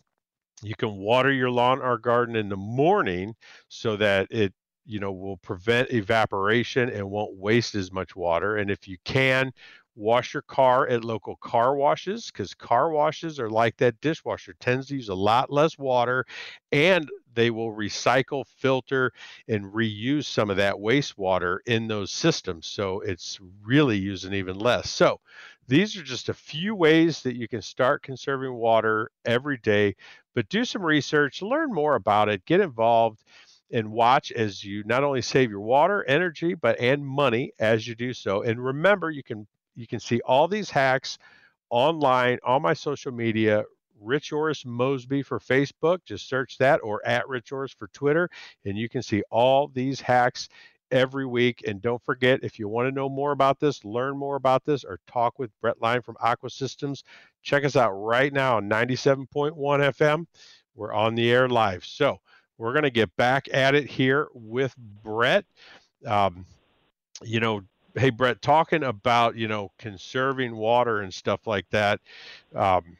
you 0.64 0.76
can 0.76 0.98
water 0.98 1.32
your 1.32 1.52
lawn 1.52 1.82
or 1.82 1.98
garden 1.98 2.36
in 2.36 2.50
the 2.50 2.58
morning 2.58 3.36
so 3.68 3.98
that 3.98 4.28
it 4.32 4.54
you 4.86 5.00
know 5.00 5.12
will 5.12 5.38
prevent 5.38 5.92
evaporation 5.92 6.90
and 6.90 7.10
won't 7.10 7.36
waste 7.36 7.76
as 7.76 7.92
much 7.92 8.16
water 8.16 8.58
and 8.58 8.72
if 8.72 8.88
you 8.88 8.98
can 9.04 9.52
wash 9.96 10.34
your 10.34 10.44
car 10.44 10.88
at 10.88 11.04
local 11.04 11.36
car 11.38 11.76
washes 11.76 12.28
because 12.28 12.54
car 12.54 12.92
washes 12.92 13.40
are 13.40 13.50
like 13.50 13.76
that 13.78 14.00
dishwasher 14.02 14.54
tends 14.60 14.88
to 14.88 14.96
use 14.96 15.10
a 15.10 15.16
lot 15.16 15.52
less 15.52 15.78
water 15.78 16.26
and 16.72 17.10
they 17.34 17.50
will 17.50 17.72
recycle 17.74 18.46
filter 18.58 19.12
and 19.48 19.66
reuse 19.66 20.26
some 20.26 20.50
of 20.50 20.58
that 20.58 20.76
wastewater 20.76 21.60
in 21.66 21.88
those 21.88 22.12
systems 22.12 22.68
so 22.68 23.02
it's 23.02 23.40
really 23.64 23.98
using 23.98 24.34
even 24.34 24.58
less. 24.58 24.90
So 24.90 25.20
these 25.68 25.96
are 25.98 26.04
just 26.04 26.30
a 26.30 26.34
few 26.34 26.76
ways 26.76 27.22
that 27.24 27.36
you 27.36 27.48
can 27.48 27.62
start 27.62 28.04
conserving 28.04 28.54
water 28.54 29.12
every 29.26 29.58
day 29.58 29.96
but 30.34 30.50
do 30.50 30.66
some 30.66 30.82
research 30.82 31.42
learn 31.42 31.74
more 31.74 31.96
about 31.96 32.30
it 32.30 32.46
get 32.46 32.60
involved 32.60 33.24
and 33.72 33.92
watch 33.92 34.32
as 34.34 34.64
you 34.64 34.84
not 34.86 35.04
only 35.04 35.22
save 35.22 35.50
your 35.50 35.62
water 35.62 36.04
energy 36.08 36.54
but 36.54 36.78
and 36.80 37.06
money 37.06 37.52
as 37.60 37.88
you 37.88 37.96
do 37.96 38.14
so 38.14 38.42
and 38.42 38.64
remember 38.64 39.10
you 39.10 39.24
can 39.24 39.48
you 39.76 39.88
can 39.88 40.00
see 40.00 40.22
all 40.22 40.48
these 40.48 40.70
hacks 40.70 41.18
online 41.70 42.38
on 42.44 42.62
my 42.62 42.74
social 42.74 43.12
media. 43.12 43.64
Rich 44.00 44.34
Orris 44.34 44.66
Mosby 44.66 45.22
for 45.22 45.40
Facebook, 45.40 46.00
just 46.06 46.28
search 46.28 46.58
that, 46.58 46.80
or 46.84 47.06
at 47.06 47.28
Rich 47.30 47.52
Orris 47.52 47.72
for 47.72 47.88
Twitter, 47.90 48.30
and 48.66 48.76
you 48.76 48.90
can 48.90 49.04
see 49.04 49.22
all 49.30 49.68
these 49.68 50.02
hacks 50.02 50.50
every 50.92 51.26
week. 51.26 51.64
And 51.68 51.82
don't 51.82 52.04
forget, 52.04 52.44
if 52.44 52.60
you 52.60 52.68
want 52.68 52.88
to 52.88 52.92
know 52.92 53.10
more 53.10 53.32
about 53.32 53.60
this, 53.60 53.86
learn 53.86 54.18
more 54.18 54.36
about 54.36 54.66
this, 54.66 54.84
or 54.84 55.00
talk 55.08 55.40
with 55.40 55.52
Brett 55.62 55.82
Line 55.82 56.02
from 56.02 56.18
Aqua 56.20 56.50
Systems, 56.50 57.04
check 57.42 57.64
us 57.64 57.76
out 57.76 57.92
right 57.92 58.34
now 58.34 58.58
on 58.58 58.70
97.1 58.70 59.28
FM. 59.56 60.26
We're 60.76 60.94
on 60.94 61.16
the 61.16 61.32
air 61.32 61.48
live. 61.48 61.86
So 61.86 62.20
we're 62.58 62.74
going 62.74 62.84
to 62.84 62.92
get 62.92 63.16
back 63.16 63.48
at 63.54 63.76
it 63.76 63.88
here 63.88 64.28
with 64.34 64.76
Brett. 64.78 65.46
Um, 66.06 66.46
you 67.24 67.40
know, 67.40 67.62
hey 67.96 68.10
Brett, 68.10 68.42
talking 68.42 68.84
about 68.84 69.36
you 69.36 69.48
know 69.48 69.72
conserving 69.78 70.56
water 70.56 71.02
and 71.02 71.14
stuff 71.14 71.48
like 71.48 71.70
that. 71.72 72.00
Um, 72.56 72.98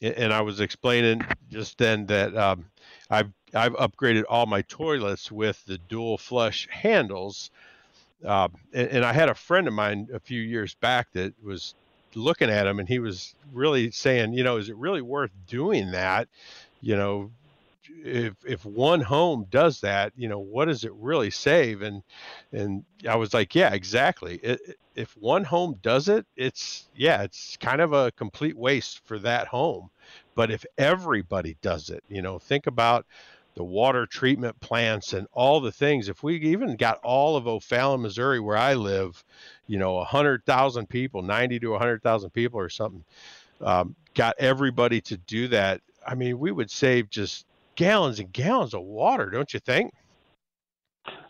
and 0.00 0.32
I 0.32 0.42
was 0.42 0.60
explaining 0.60 1.22
just 1.50 1.78
then 1.78 2.06
that 2.06 2.36
um, 2.36 2.66
I've 3.10 3.32
I've 3.54 3.74
upgraded 3.74 4.24
all 4.28 4.46
my 4.46 4.62
toilets 4.62 5.32
with 5.32 5.64
the 5.64 5.78
dual 5.78 6.18
flush 6.18 6.68
handles. 6.70 7.50
Um, 8.24 8.54
and, 8.72 8.88
and, 8.88 9.04
I 9.04 9.12
had 9.12 9.28
a 9.28 9.34
friend 9.34 9.68
of 9.68 9.74
mine 9.74 10.08
a 10.12 10.18
few 10.18 10.42
years 10.42 10.74
back 10.74 11.06
that 11.12 11.32
was 11.40 11.76
looking 12.16 12.50
at 12.50 12.64
them, 12.64 12.80
and 12.80 12.88
he 12.88 12.98
was 12.98 13.34
really 13.52 13.92
saying, 13.92 14.32
you 14.32 14.42
know, 14.42 14.56
is 14.56 14.68
it 14.68 14.76
really 14.76 15.02
worth 15.02 15.30
doing 15.46 15.92
that? 15.92 16.26
You 16.80 16.96
know, 16.96 17.30
if 18.04 18.34
if 18.46 18.64
one 18.64 19.00
home 19.00 19.46
does 19.50 19.80
that, 19.80 20.12
you 20.16 20.28
know, 20.28 20.38
what 20.38 20.66
does 20.66 20.84
it 20.84 20.92
really 20.94 21.30
save? 21.30 21.82
And 21.82 22.02
and 22.52 22.84
I 23.08 23.16
was 23.16 23.34
like, 23.34 23.54
yeah, 23.54 23.72
exactly. 23.74 24.36
It, 24.36 24.78
if 24.94 25.16
one 25.16 25.44
home 25.44 25.78
does 25.82 26.08
it, 26.08 26.26
it's 26.36 26.88
yeah, 26.94 27.22
it's 27.22 27.56
kind 27.56 27.80
of 27.80 27.92
a 27.92 28.10
complete 28.12 28.56
waste 28.56 29.04
for 29.06 29.18
that 29.20 29.48
home. 29.48 29.90
But 30.34 30.50
if 30.50 30.64
everybody 30.76 31.56
does 31.62 31.90
it, 31.90 32.02
you 32.08 32.22
know, 32.22 32.38
think 32.38 32.66
about 32.66 33.06
the 33.54 33.64
water 33.64 34.06
treatment 34.06 34.58
plants 34.60 35.12
and 35.12 35.26
all 35.32 35.60
the 35.60 35.72
things. 35.72 36.08
If 36.08 36.22
we 36.22 36.36
even 36.36 36.76
got 36.76 37.00
all 37.02 37.36
of 37.36 37.48
O'Fallon, 37.48 38.02
Missouri, 38.02 38.38
where 38.38 38.56
I 38.56 38.74
live, 38.74 39.24
you 39.66 39.78
know, 39.78 39.94
a 39.94 39.98
100,000 39.98 40.88
people, 40.88 41.22
90 41.22 41.58
to 41.58 41.68
a 41.68 41.70
100,000 41.72 42.30
people 42.30 42.60
or 42.60 42.68
something, 42.68 43.04
um, 43.60 43.96
got 44.14 44.36
everybody 44.38 45.00
to 45.00 45.16
do 45.16 45.48
that, 45.48 45.80
I 46.06 46.14
mean, 46.14 46.38
we 46.38 46.52
would 46.52 46.70
save 46.70 47.10
just 47.10 47.46
gallons 47.78 48.18
and 48.18 48.32
gallons 48.32 48.74
of 48.74 48.82
water, 48.82 49.30
don't 49.30 49.54
you 49.54 49.60
think? 49.60 49.92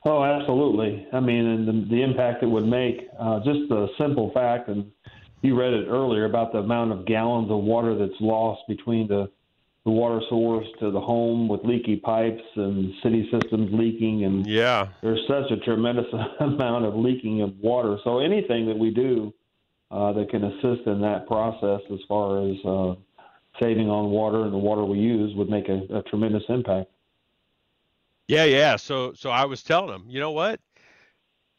Oh, 0.05 0.25
absolutely. 0.25 1.07
I 1.13 1.21
mean, 1.21 1.45
and 1.45 1.69
the, 1.69 1.89
the 1.91 2.03
impact 2.03 2.43
it 2.43 2.47
would 2.47 2.67
make, 2.67 3.07
uh, 3.21 3.39
just 3.45 3.69
the 3.69 3.89
simple 3.99 4.31
fact, 4.33 4.69
and 4.69 4.91
you 5.43 5.59
read 5.59 5.75
it 5.75 5.87
earlier 5.89 6.25
about 6.25 6.53
the 6.53 6.59
amount 6.59 6.93
of 6.93 7.05
gallons 7.05 7.51
of 7.51 7.59
water 7.59 7.97
that's 7.97 8.19
lost 8.21 8.63
between 8.67 9.07
the, 9.09 9.31
the 9.85 9.91
water 9.91 10.21
source 10.31 10.67
to 10.81 10.91
the 10.91 11.01
home 11.01 11.49
with 11.49 11.61
leaky 11.65 11.97
pipes 11.97 12.43
and 12.57 12.93
city 13.03 13.29
systems 13.31 13.69
leaking. 13.73 14.25
And 14.25 14.47
yeah, 14.47 14.89
there's 15.03 15.21
such 15.29 15.51
a 15.51 15.59
tremendous 15.59 16.07
amount 16.41 16.87
of 16.87 16.97
leaking 16.97 17.43
of 17.43 17.57
water. 17.59 17.99
So 18.05 18.21
anything 18.21 18.67
that 18.69 18.79
we 18.79 18.91
do 18.91 19.35
uh, 19.91 20.13
that 20.15 20.31
can 20.31 20.45
assist 20.45 20.87
in 20.87 21.03
that 21.03 21.27
process 21.27 21.81
as 21.93 21.99
far 22.09 22.49
as 22.49 22.57
uh, 22.65 22.95
saving 23.61 23.91
on 23.91 24.11
water 24.11 24.43
and 24.45 24.53
the 24.53 24.59
water 24.59 24.85
we 24.85 24.99
use 24.99 25.35
would 25.35 25.49
make 25.49 25.69
a, 25.69 25.83
a 25.97 26.03
tremendous 26.03 26.45
impact. 26.49 26.91
Yeah, 28.27 28.45
yeah. 28.45 28.77
So 28.77 29.15
so 29.15 29.31
I 29.31 29.47
was 29.47 29.63
telling 29.63 29.91
them, 29.91 30.05
you 30.09 30.21
know 30.21 30.33
what? 30.33 30.61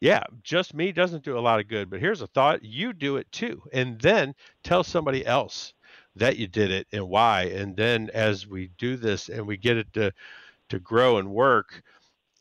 Yeah, 0.02 0.24
just 0.44 0.74
me 0.74 0.92
doesn't 0.92 1.26
do 1.26 1.38
a 1.38 1.42
lot 1.42 1.60
of 1.60 1.68
good, 1.68 1.90
but 1.90 2.00
here's 2.00 2.22
a 2.22 2.28
thought, 2.28 2.64
you 2.64 2.94
do 2.94 3.18
it 3.18 3.30
too. 3.34 3.62
And 3.74 4.00
then 4.00 4.34
tell 4.64 4.84
somebody 4.84 5.26
else 5.26 5.74
that 6.16 6.38
you 6.38 6.48
did 6.48 6.72
it 6.72 6.88
and 6.94 7.10
why. 7.10 7.44
And 7.44 7.76
then 7.76 8.10
as 8.14 8.48
we 8.48 8.70
do 8.78 8.96
this 8.96 9.28
and 9.30 9.46
we 9.46 9.58
get 9.58 9.78
it 9.78 9.92
to 9.94 10.14
to 10.70 10.80
grow 10.80 11.18
and 11.18 11.32
work, 11.32 11.82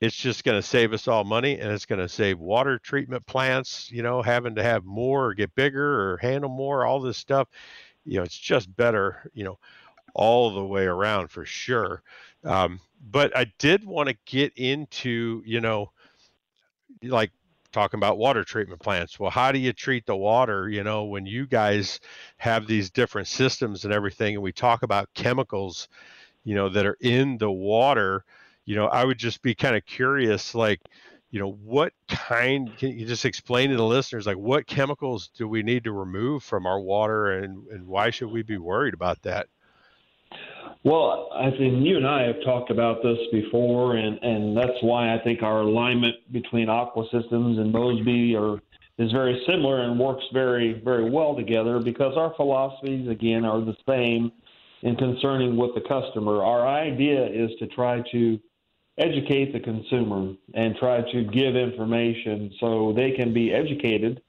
it's 0.01 0.17
just 0.17 0.45
going 0.45 0.59
to 0.61 0.67
save 0.67 0.93
us 0.93 1.09
all 1.09 1.25
money 1.25 1.59
and 1.59 1.73
it's 1.73 1.87
going 1.87 1.99
to 1.99 2.09
save 2.09 2.39
water 2.39 2.79
treatment 2.79 3.27
plants, 3.27 3.91
you 3.91 4.03
know, 4.03 4.23
having 4.23 4.55
to 4.57 4.63
have 4.63 4.85
more 4.85 5.27
or 5.27 5.35
get 5.35 5.55
bigger 5.55 6.13
or 6.13 6.19
handle 6.19 6.51
more, 6.51 6.85
all 6.85 7.01
this 7.01 7.17
stuff 7.17 7.49
you 8.09 8.19
know, 8.19 8.25
it's 8.25 8.39
just 8.39 8.75
better, 8.77 9.31
you 9.35 9.45
know, 9.45 9.59
all 10.15 10.55
the 10.55 10.65
way 10.65 10.85
around 10.85 11.29
for 11.29 11.45
sure. 11.45 12.03
Um, 12.45 12.81
but 13.11 13.37
I 13.37 13.53
did 13.59 13.85
want 13.85 14.09
to 14.09 14.17
get 14.25 14.53
into, 14.57 15.43
you 15.45 15.61
know, 15.61 15.93
like 17.03 17.31
talking 17.71 17.99
about 17.99 18.19
water 18.19 18.45
treatment 18.45 18.81
plants. 18.81 19.21
Well, 19.21 19.31
how 19.31 19.53
do 19.53 19.59
you 19.59 19.73
treat 19.73 20.07
the 20.07 20.17
water, 20.17 20.69
you 20.69 20.83
know, 20.83 21.05
when 21.05 21.27
you 21.27 21.47
guys 21.47 22.01
have 22.39 22.67
these 22.67 22.91
different 22.91 23.29
systems 23.29 23.85
and 23.85 23.93
everything, 23.93 24.35
and 24.35 24.43
we 24.43 24.53
talk 24.53 24.83
about 24.83 25.09
chemicals, 25.15 25.89
you 26.45 26.55
know, 26.55 26.69
that 26.71 26.87
are 26.87 26.97
in 27.01 27.39
the 27.39 27.51
water, 27.51 28.25
you 28.65 28.75
know, 28.75 28.87
I 28.87 29.05
would 29.05 29.19
just 29.19 29.43
be 29.43 29.55
kind 29.55 29.77
of 29.77 29.85
curious, 29.85 30.55
like, 30.55 30.81
you 31.31 31.41
know 31.41 31.53
what 31.65 31.93
kind 32.09 32.71
can 32.79 32.99
you 32.99 33.07
just 33.07 33.25
explain 33.25 33.71
to 33.71 33.77
the 33.77 33.85
listeners 33.85 34.27
like 34.27 34.37
what 34.37 34.67
chemicals 34.67 35.31
do 35.37 35.47
we 35.47 35.63
need 35.63 35.85
to 35.85 35.93
remove 35.93 36.43
from 36.43 36.67
our 36.67 36.81
water 36.81 37.31
and 37.31 37.67
and 37.69 37.87
why 37.87 38.11
should 38.11 38.31
we 38.31 38.43
be 38.43 38.59
worried 38.59 38.95
about 38.95 39.21
that? 39.23 39.49
Well 40.85 41.29
i 41.35 41.51
think 41.51 41.85
you 41.85 41.97
and 41.97 42.07
i 42.07 42.23
have 42.23 42.43
talked 42.45 42.71
about 42.71 43.03
this 43.03 43.19
before 43.33 43.97
and 43.97 44.19
and 44.23 44.57
that's 44.57 44.83
why 44.83 45.15
i 45.15 45.19
think 45.23 45.43
our 45.43 45.61
alignment 45.61 46.15
between 46.33 46.69
aqua 46.69 47.05
systems 47.05 47.59
and 47.59 47.73
mosby 47.73 48.35
are 48.37 48.61
is 48.99 49.13
very 49.13 49.43
similar 49.47 49.83
and 49.83 49.99
works 49.99 50.25
very 50.33 50.81
very 50.85 51.11
well 51.11 51.35
together 51.35 51.79
because 51.81 52.17
our 52.17 52.33
philosophies 52.37 53.09
again 53.09 53.45
are 53.45 53.61
the 53.61 53.77
same 53.87 54.33
in 54.83 54.97
concerning 54.97 55.57
with 55.57 55.75
the 55.75 55.81
customer. 55.83 56.43
Our 56.43 56.67
idea 56.67 57.27
is 57.27 57.51
to 57.59 57.67
try 57.69 58.03
to 58.13 58.39
educate 58.99 59.53
the 59.53 59.61
consumer 59.61 60.35
and 60.55 60.77
try 60.77 61.01
to 61.13 61.25
give 61.25 61.57
information 61.57 62.53
so 62.61 62.93
they 62.95 63.13
can 63.13 63.33
be 63.33 63.53
educated 63.53 64.21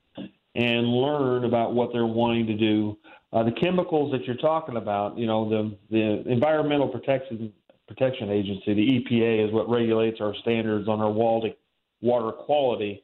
and 0.56 0.88
learn 0.88 1.46
about 1.46 1.74
what 1.74 1.92
they're 1.94 2.06
wanting 2.06 2.48
to 2.48 2.56
do. 2.56 2.98
Uh, 3.32 3.44
the 3.44 3.52
chemicals 3.52 4.12
that 4.12 4.26
you're 4.26 4.36
talking 4.38 4.78
about, 4.78 5.18
you 5.18 5.28
know, 5.28 5.48
the 5.50 5.78
the 5.92 6.32
Environmental 6.32 6.88
Protection 6.88 7.54
Protection 7.88 8.30
Agency, 8.30 8.74
the 8.74 9.00
EPA, 9.00 9.48
is 9.48 9.54
what 9.54 9.70
regulates 9.70 10.22
our 10.22 10.36
standards 10.42 10.88
on 10.88 11.02
our 11.02 11.12
water 11.12 12.32
quality, 12.32 13.02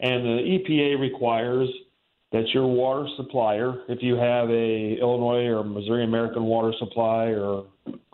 and 0.00 0.24
the 0.24 0.58
EPA 0.58 1.00
requires 1.00 1.68
that 2.32 2.48
your 2.54 2.66
water 2.66 3.08
supplier, 3.16 3.82
if 3.88 4.02
you 4.02 4.16
have 4.16 4.48
a 4.50 4.98
Illinois 5.00 5.46
or 5.46 5.62
Missouri 5.64 6.04
American 6.04 6.44
Water 6.44 6.72
Supply 6.78 7.26
or 7.26 7.66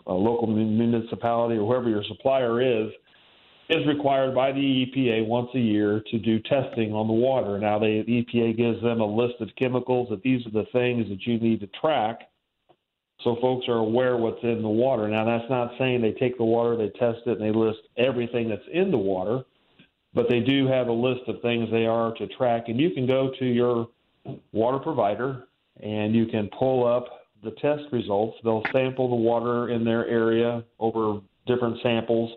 a 0.07 0.13
local 0.13 0.47
municipality 0.47 1.57
or 1.57 1.65
whoever 1.65 1.89
your 1.89 2.03
supplier 2.07 2.61
is, 2.61 2.91
is 3.69 3.85
required 3.87 4.33
by 4.33 4.51
the 4.51 4.59
EPA 4.59 5.25
once 5.27 5.49
a 5.53 5.59
year 5.59 6.01
to 6.11 6.17
do 6.17 6.39
testing 6.39 6.93
on 6.93 7.07
the 7.07 7.13
water. 7.13 7.59
Now, 7.59 7.77
they, 7.79 8.01
the 8.01 8.25
EPA 8.25 8.57
gives 8.57 8.81
them 8.81 8.99
a 8.99 9.05
list 9.05 9.35
of 9.39 9.49
chemicals 9.57 10.09
that 10.09 10.23
these 10.23 10.45
are 10.47 10.51
the 10.51 10.65
things 10.73 11.07
that 11.09 11.25
you 11.25 11.39
need 11.39 11.59
to 11.61 11.67
track 11.79 12.21
so 13.23 13.35
folks 13.41 13.67
are 13.67 13.77
aware 13.77 14.15
what's 14.15 14.41
in 14.43 14.61
the 14.61 14.69
water. 14.69 15.07
Now, 15.07 15.25
that's 15.25 15.49
not 15.49 15.71
saying 15.77 16.01
they 16.01 16.13
take 16.13 16.37
the 16.37 16.45
water, 16.45 16.77
they 16.77 16.89
test 16.97 17.19
it, 17.25 17.39
and 17.39 17.41
they 17.41 17.51
list 17.51 17.79
everything 17.97 18.47
that's 18.47 18.61
in 18.71 18.91
the 18.91 18.97
water, 18.97 19.43
but 20.13 20.29
they 20.29 20.39
do 20.39 20.67
have 20.67 20.87
a 20.87 20.93
list 20.93 21.21
of 21.27 21.41
things 21.41 21.69
they 21.69 21.85
are 21.85 22.13
to 22.13 22.27
track. 22.27 22.65
And 22.67 22.79
you 22.79 22.91
can 22.91 23.05
go 23.05 23.31
to 23.37 23.45
your 23.45 23.89
water 24.51 24.79
provider 24.79 25.45
and 25.81 26.13
you 26.13 26.25
can 26.25 26.49
pull 26.57 26.85
up 26.85 27.05
the 27.43 27.51
test 27.51 27.83
results. 27.91 28.37
They'll 28.43 28.63
sample 28.73 29.09
the 29.09 29.15
water 29.15 29.69
in 29.69 29.83
their 29.83 30.07
area 30.07 30.63
over 30.79 31.21
different 31.47 31.77
samples, 31.81 32.31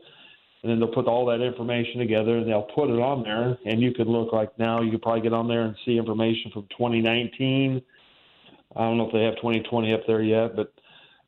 and 0.62 0.70
then 0.70 0.78
they'll 0.78 0.94
put 0.94 1.07
all 1.07 1.26
that 1.26 1.40
information 1.40 1.98
together 1.98 2.38
and 2.38 2.48
they'll 2.48 2.68
put 2.74 2.88
it 2.88 3.00
on 3.00 3.24
there. 3.24 3.59
And 3.66 3.81
you 3.81 3.92
could 3.92 4.07
look 4.07 4.33
like 4.33 4.57
now 4.59 4.81
you 4.81 4.92
could 4.92 5.02
probably 5.02 5.22
get 5.22 5.33
on 5.33 5.48
there 5.48 5.62
and 5.62 5.74
see 5.85 5.98
information 5.98 6.50
from 6.52 6.62
2019. 6.70 7.83
I 8.76 8.81
don't 8.81 8.96
know 8.96 9.07
if 9.07 9.12
they 9.12 9.24
have 9.24 9.37
2020 9.37 9.92
up 9.92 10.02
there 10.07 10.22
yet, 10.22 10.55
but 10.55 10.72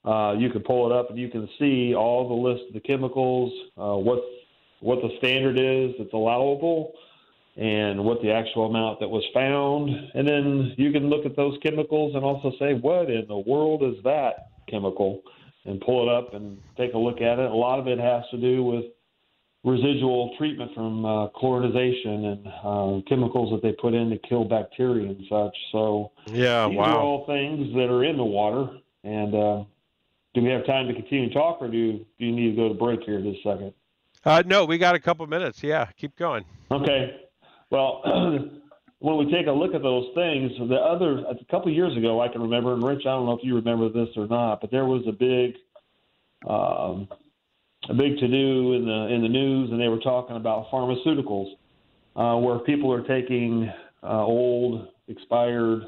uh, 0.09 0.35
you 0.39 0.51
can 0.51 0.63
pull 0.63 0.87
it 0.91 0.97
up 0.97 1.11
and 1.11 1.19
you 1.19 1.29
can 1.29 1.49
see 1.59 1.95
all 1.95 2.29
the 2.29 2.35
list 2.35 2.69
of 2.69 2.75
the 2.75 2.81
chemicals, 2.81 3.53
uh, 3.77 3.97
what 3.97 4.21
what 4.81 5.01
the 5.01 5.17
standard 5.17 5.59
is 5.59 5.95
that's 5.99 6.13
allowable, 6.13 6.93
and 7.57 8.05
what 8.05 8.21
the 8.21 8.33
actual 8.33 8.67
amount 8.67 9.01
that 9.01 9.09
was 9.09 9.25
found. 9.33 9.91
And 10.15 10.27
then 10.27 10.75
you 10.77 10.91
can 10.93 11.09
look 11.09 11.25
at 11.25 11.37
those 11.37 11.57
chemicals 11.63 12.15
and 12.15 12.25
also 12.25 12.53
say, 12.59 12.75
what 12.75 13.11
in 13.11 13.27
the 13.29 13.39
world 13.39 13.83
is 13.83 14.03
that 14.05 14.51
chemical? 14.69 15.23
And 15.67 15.81
pull 15.81 16.09
it 16.09 16.13
up 16.13 16.35
and 16.35 16.59
take 16.77 16.93
a 16.93 16.99
look 16.99 17.23
at 17.23 17.39
it. 17.39 17.51
A 17.51 17.55
lot 17.55 17.79
of 17.79 17.87
it 17.87 17.99
has 17.99 18.23
to 18.33 18.37
do 18.37 18.63
with 18.63 18.85
residual 19.65 20.35
treatment 20.37 20.71
from 20.75 21.07
uh, 21.07 21.29
chlorinization 21.31 22.33
and 22.33 22.47
uh, 22.47 23.09
chemicals 23.09 23.51
that 23.51 23.63
they 23.63 23.73
put 23.73 23.95
in 23.95 24.11
to 24.11 24.19
kill 24.29 24.45
bacteria 24.45 25.09
and 25.09 25.25
such. 25.27 25.57
So 25.73 26.13
yeah, 26.27 26.69
these 26.69 26.77
wow. 26.77 26.85
are 26.85 26.99
all 26.99 27.27
things 27.27 27.73
that 27.75 27.89
are 27.89 28.05
in 28.05 28.19
the 28.19 28.25
water. 28.25 28.69
And 29.05 29.35
uh, 29.35 29.65
do 30.35 30.43
we 30.43 30.51
have 30.51 30.67
time 30.67 30.87
to 30.89 30.93
continue 30.93 31.29
to 31.29 31.35
talk, 31.35 31.63
or 31.63 31.69
do 31.69 31.79
you, 31.79 31.93
do 32.19 32.27
you 32.27 32.33
need 32.33 32.51
to 32.51 32.57
go 32.57 32.69
to 32.69 32.75
break 32.75 33.01
here 33.05 33.23
just 33.23 33.39
a 33.47 33.53
second? 33.55 33.73
Uh, 34.25 34.43
no, 34.45 34.67
we 34.67 34.77
got 34.77 34.95
a 34.95 35.01
couple 35.01 35.27
minutes. 35.27 35.63
Yeah, 35.63 35.87
keep 35.97 36.15
going. 36.17 36.45
Okay. 36.71 37.24
Well, 37.75 38.03
when 39.01 39.17
we 39.17 39.33
take 39.33 39.49
a 39.49 39.53
look 39.53 39.75
at 39.75 39.83
those 39.83 40.07
things, 40.15 40.53
the 40.69 40.77
other 40.77 41.25
a 41.27 41.35
couple 41.51 41.69
of 41.69 41.75
years 41.75 41.97
ago, 41.97 42.21
I 42.21 42.29
can 42.29 42.41
remember, 42.41 42.73
and 42.73 42.83
Rich, 42.85 43.01
I 43.01 43.11
don't 43.11 43.27
know 43.27 43.33
if 43.33 43.43
you 43.43 43.57
remember 43.57 43.89
this 43.89 44.11
or 44.17 44.29
not, 44.29 44.61
but 44.61 44.71
there 44.71 44.85
was 44.85 45.03
a 45.09 45.13
big, 45.13 45.57
um, 46.49 47.09
a 47.89 47.95
big 47.95 48.19
to 48.19 48.29
do 48.29 48.75
in 48.75 48.87
the 48.87 49.09
in 49.13 49.23
the 49.23 49.29
news, 49.29 49.73
and 49.73 49.81
they 49.81 49.89
were 49.89 49.99
talking 49.99 50.37
about 50.37 50.71
pharmaceuticals, 50.71 51.57
uh, 52.15 52.37
where 52.39 52.61
people 52.61 52.93
are 52.93 53.03
taking 53.03 53.69
uh, 54.05 54.25
old, 54.25 54.87
expired 55.09 55.83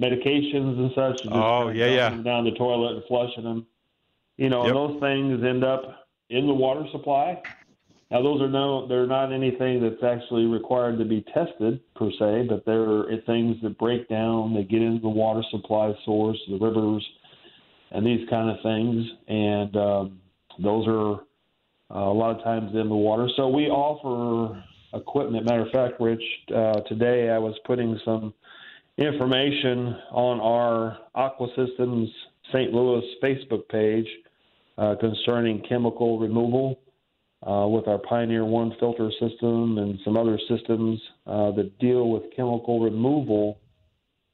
medications 0.00 0.76
and 0.76 0.90
such. 0.92 1.20
And 1.20 1.30
just 1.30 1.34
oh 1.34 1.68
yeah, 1.68 1.86
yeah. 1.86 2.10
Down 2.10 2.44
the 2.44 2.56
toilet 2.58 2.96
and 2.96 3.04
flushing 3.04 3.44
them. 3.44 3.64
You 4.38 4.48
know, 4.48 4.66
yep. 4.66 4.74
and 4.74 4.76
those 4.76 5.00
things 5.00 5.44
end 5.44 5.62
up 5.62 6.08
in 6.30 6.48
the 6.48 6.54
water 6.54 6.84
supply 6.90 7.40
Now, 8.10 8.22
those 8.22 8.40
are 8.40 8.48
no, 8.48 8.88
they're 8.88 9.06
not 9.06 9.32
anything 9.32 9.82
that's 9.82 10.02
actually 10.02 10.46
required 10.46 10.98
to 10.98 11.04
be 11.04 11.22
tested 11.34 11.80
per 11.94 12.10
se, 12.18 12.46
but 12.48 12.64
they're 12.64 13.04
things 13.26 13.56
that 13.62 13.76
break 13.78 14.08
down, 14.08 14.54
they 14.54 14.62
get 14.62 14.80
into 14.80 15.00
the 15.02 15.08
water 15.08 15.42
supply 15.50 15.92
source, 16.06 16.38
the 16.48 16.56
rivers, 16.56 17.06
and 17.90 18.06
these 18.06 18.26
kind 18.30 18.48
of 18.48 18.56
things. 18.62 19.06
And 19.28 19.76
um, 19.76 20.20
those 20.62 20.86
are 20.88 21.14
uh, 21.94 22.10
a 22.10 22.14
lot 22.14 22.34
of 22.34 22.42
times 22.42 22.70
in 22.74 22.88
the 22.88 22.94
water. 22.94 23.28
So 23.36 23.48
we 23.48 23.66
offer 23.66 24.64
equipment. 24.94 25.44
Matter 25.44 25.66
of 25.66 25.72
fact, 25.72 26.00
Rich, 26.00 26.22
uh, 26.54 26.80
today 26.88 27.28
I 27.28 27.38
was 27.38 27.54
putting 27.66 27.98
some 28.06 28.32
information 28.96 29.96
on 30.10 30.40
our 30.40 30.98
Aqua 31.14 31.48
Systems 31.48 32.08
St. 32.52 32.72
Louis 32.72 33.04
Facebook 33.22 33.68
page 33.68 34.06
uh, 34.78 34.94
concerning 34.98 35.62
chemical 35.68 36.18
removal 36.18 36.78
uh, 37.46 37.66
with 37.68 37.86
our 37.86 37.98
Pioneer 37.98 38.44
One 38.44 38.74
filter 38.80 39.10
system 39.20 39.78
and 39.78 39.98
some 40.04 40.16
other 40.16 40.38
systems 40.48 41.00
uh, 41.26 41.52
that 41.52 41.78
deal 41.78 42.10
with 42.10 42.24
chemical 42.34 42.80
removal, 42.80 43.58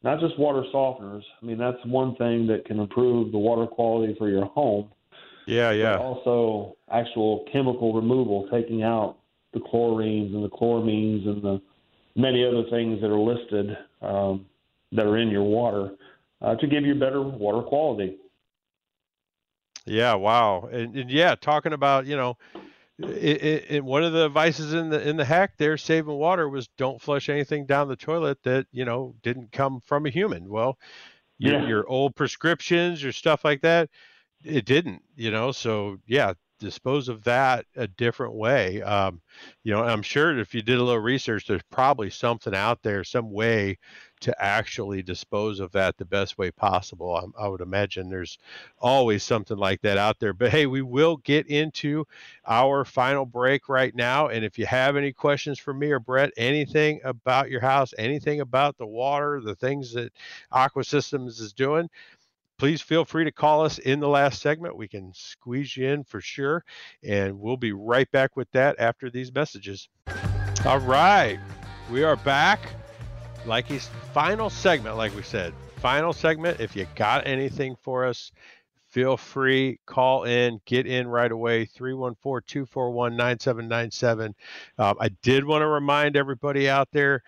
not 0.03 0.21
just 0.21 0.38
water 0.38 0.64
softeners. 0.73 1.23
I 1.40 1.45
mean, 1.45 1.59
that's 1.59 1.85
one 1.85 2.17
thing 2.17 2.47
that 2.47 2.64
can 2.64 2.81
improve 2.81 3.33
the 3.33 3.38
water 3.38 3.67
quality 3.67 4.14
for 4.19 4.29
your 4.29 4.47
home. 4.47 4.90
Yeah, 5.47 5.73
yeah. 5.73 5.99
also, 5.99 6.77
actual 6.90 7.45
chemical 7.53 7.93
removal, 7.93 8.49
taking 8.51 8.83
out 8.83 9.19
the 9.53 9.61
chlorines 9.61 10.35
and 10.35 10.43
the 10.43 10.49
chloramines 10.49 11.27
and 11.27 11.43
the 11.43 11.61
many 12.17 12.47
other 12.47 12.64
things 12.71 13.01
that 13.01 13.11
are 13.11 13.19
listed 13.19 13.77
um, 14.01 14.47
that 14.93 15.05
are 15.05 15.19
in 15.19 15.29
your 15.29 15.43
water 15.43 15.90
uh, 16.40 16.55
to 16.57 16.67
give 16.67 16.85
you 16.85 16.95
better 16.95 17.23
water 17.23 17.62
quality. 17.62 18.17
Yeah, 19.87 20.14
wow, 20.14 20.69
and, 20.73 20.97
and 20.97 21.11
yeah, 21.11 21.35
talking 21.35 21.75
about 21.75 22.07
you 22.07 22.17
know 22.17 22.38
it, 22.98 23.42
it, 23.42 23.64
it, 23.70 23.85
one 23.85 24.04
of 24.04 24.12
the 24.12 24.24
advices 24.24 24.72
in 24.72 24.90
the 24.90 25.09
in 25.09 25.16
the 25.16 25.24
hack 25.24 25.54
there 25.59 25.76
saving 25.76 26.14
water 26.14 26.48
was 26.48 26.68
don't 26.78 27.00
flush 27.00 27.28
anything 27.28 27.66
down 27.66 27.88
the 27.88 27.96
toilet 27.96 28.38
that 28.44 28.66
you 28.70 28.85
know 28.85 29.14
didn't 29.22 29.50
come 29.52 29.80
from 29.80 30.07
a 30.07 30.11
human 30.11 30.48
well 30.48 30.78
your, 31.38 31.54
yeah. 31.61 31.66
your 31.66 31.88
old 31.88 32.14
prescriptions 32.14 33.02
your 33.02 33.12
stuff 33.12 33.44
like 33.44 33.62
that 33.62 33.90
it 34.44 34.64
didn't 34.64 35.02
you 35.16 35.30
know 35.30 35.50
so 35.50 35.98
yeah 36.07 36.33
dispose 36.64 37.09
of 37.09 37.22
that 37.24 37.66
a 37.77 37.87
different 37.87 38.35
way. 38.35 38.83
Um, 38.83 39.20
you 39.62 39.72
know, 39.72 39.83
I'm 39.83 40.03
sure 40.03 40.37
if 40.38 40.55
you 40.55 40.62
did 40.62 40.79
a 40.79 40.83
little 40.83 41.00
research, 41.00 41.46
there's 41.46 41.62
probably 41.70 42.11
something 42.11 42.55
out 42.55 42.83
there, 42.83 43.05
some 43.05 43.31
way 43.31 43.79
to 44.20 44.42
actually 44.42 45.03
dispose 45.03 45.61
of 45.61 45.70
that 45.72 45.98
the 45.98 46.05
best 46.05 46.38
way 46.38 46.50
possible. 46.50 47.14
I, 47.14 47.44
I 47.44 47.48
would 47.48 47.61
imagine 47.61 48.09
there's 48.09 48.38
always 48.79 49.22
something 49.22 49.59
like 49.59 49.83
that 49.83 49.98
out 49.98 50.18
there. 50.18 50.33
But 50.33 50.50
hey, 50.50 50.64
we 50.64 50.81
will 50.81 51.18
get 51.18 51.46
into 51.48 52.07
our 52.46 52.87
final 52.87 53.27
break 53.27 53.68
right 53.68 53.94
now. 53.94 54.29
And 54.29 54.42
if 54.42 54.59
you 54.59 54.64
have 54.64 54.96
any 54.96 55.12
questions 55.12 55.59
for 55.59 55.74
me 55.74 55.90
or 55.90 56.00
Brett, 56.00 56.31
anything 56.38 57.00
about 57.05 57.50
your 57.50 57.61
house, 57.61 57.92
anything 57.98 58.40
about 58.40 58.79
the 58.79 58.87
water, 58.87 59.42
the 59.44 59.57
things 59.57 59.92
that 59.92 60.11
Aqua 60.50 60.85
Systems 60.85 61.38
is 61.40 61.53
doing, 61.53 61.90
please 62.64 62.81
feel 62.81 63.05
free 63.05 63.24
to 63.24 63.31
call 63.31 63.62
us 63.62 63.77
in 63.77 64.00
the 64.00 64.09
last 64.09 64.40
segment. 64.40 64.74
We 64.74 64.88
can 64.88 65.12
squeeze 65.12 65.77
you 65.77 65.87
in 65.87 66.03
for 66.03 66.22
sure. 66.22 66.64
And 67.03 67.38
we'll 67.38 67.59
be 67.59 67.72
right 67.72 68.11
back 68.11 68.37
with 68.37 68.50
that 68.53 68.77
after 68.79 69.11
these 69.11 69.31
messages. 69.35 69.90
All 70.64 70.79
right. 70.79 71.38
We 71.92 72.05
are 72.05 72.16
back. 72.16 72.61
Like 73.44 73.66
his 73.66 73.90
final 74.14 74.48
segment, 74.48 74.96
like 74.96 75.14
we 75.14 75.20
said, 75.20 75.53
final 75.77 76.14
segment. 76.14 76.59
If 76.59 76.74
you 76.74 76.87
got 76.94 77.27
anything 77.27 77.77
for 77.83 78.07
us, 78.07 78.33
feel 78.88 79.18
free, 79.18 79.79
call 79.85 80.24
in, 80.24 80.59
get 80.64 80.87
in 80.87 81.07
right 81.07 81.31
away, 81.31 81.66
314 81.66 82.46
241 82.46 83.14
9797. 83.14 84.35
Um, 84.79 84.96
I 84.98 85.11
did 85.20 85.44
want 85.44 85.61
to 85.61 85.66
remind 85.66 86.16
everybody 86.16 86.70
out 86.70 86.88
there 86.92 87.22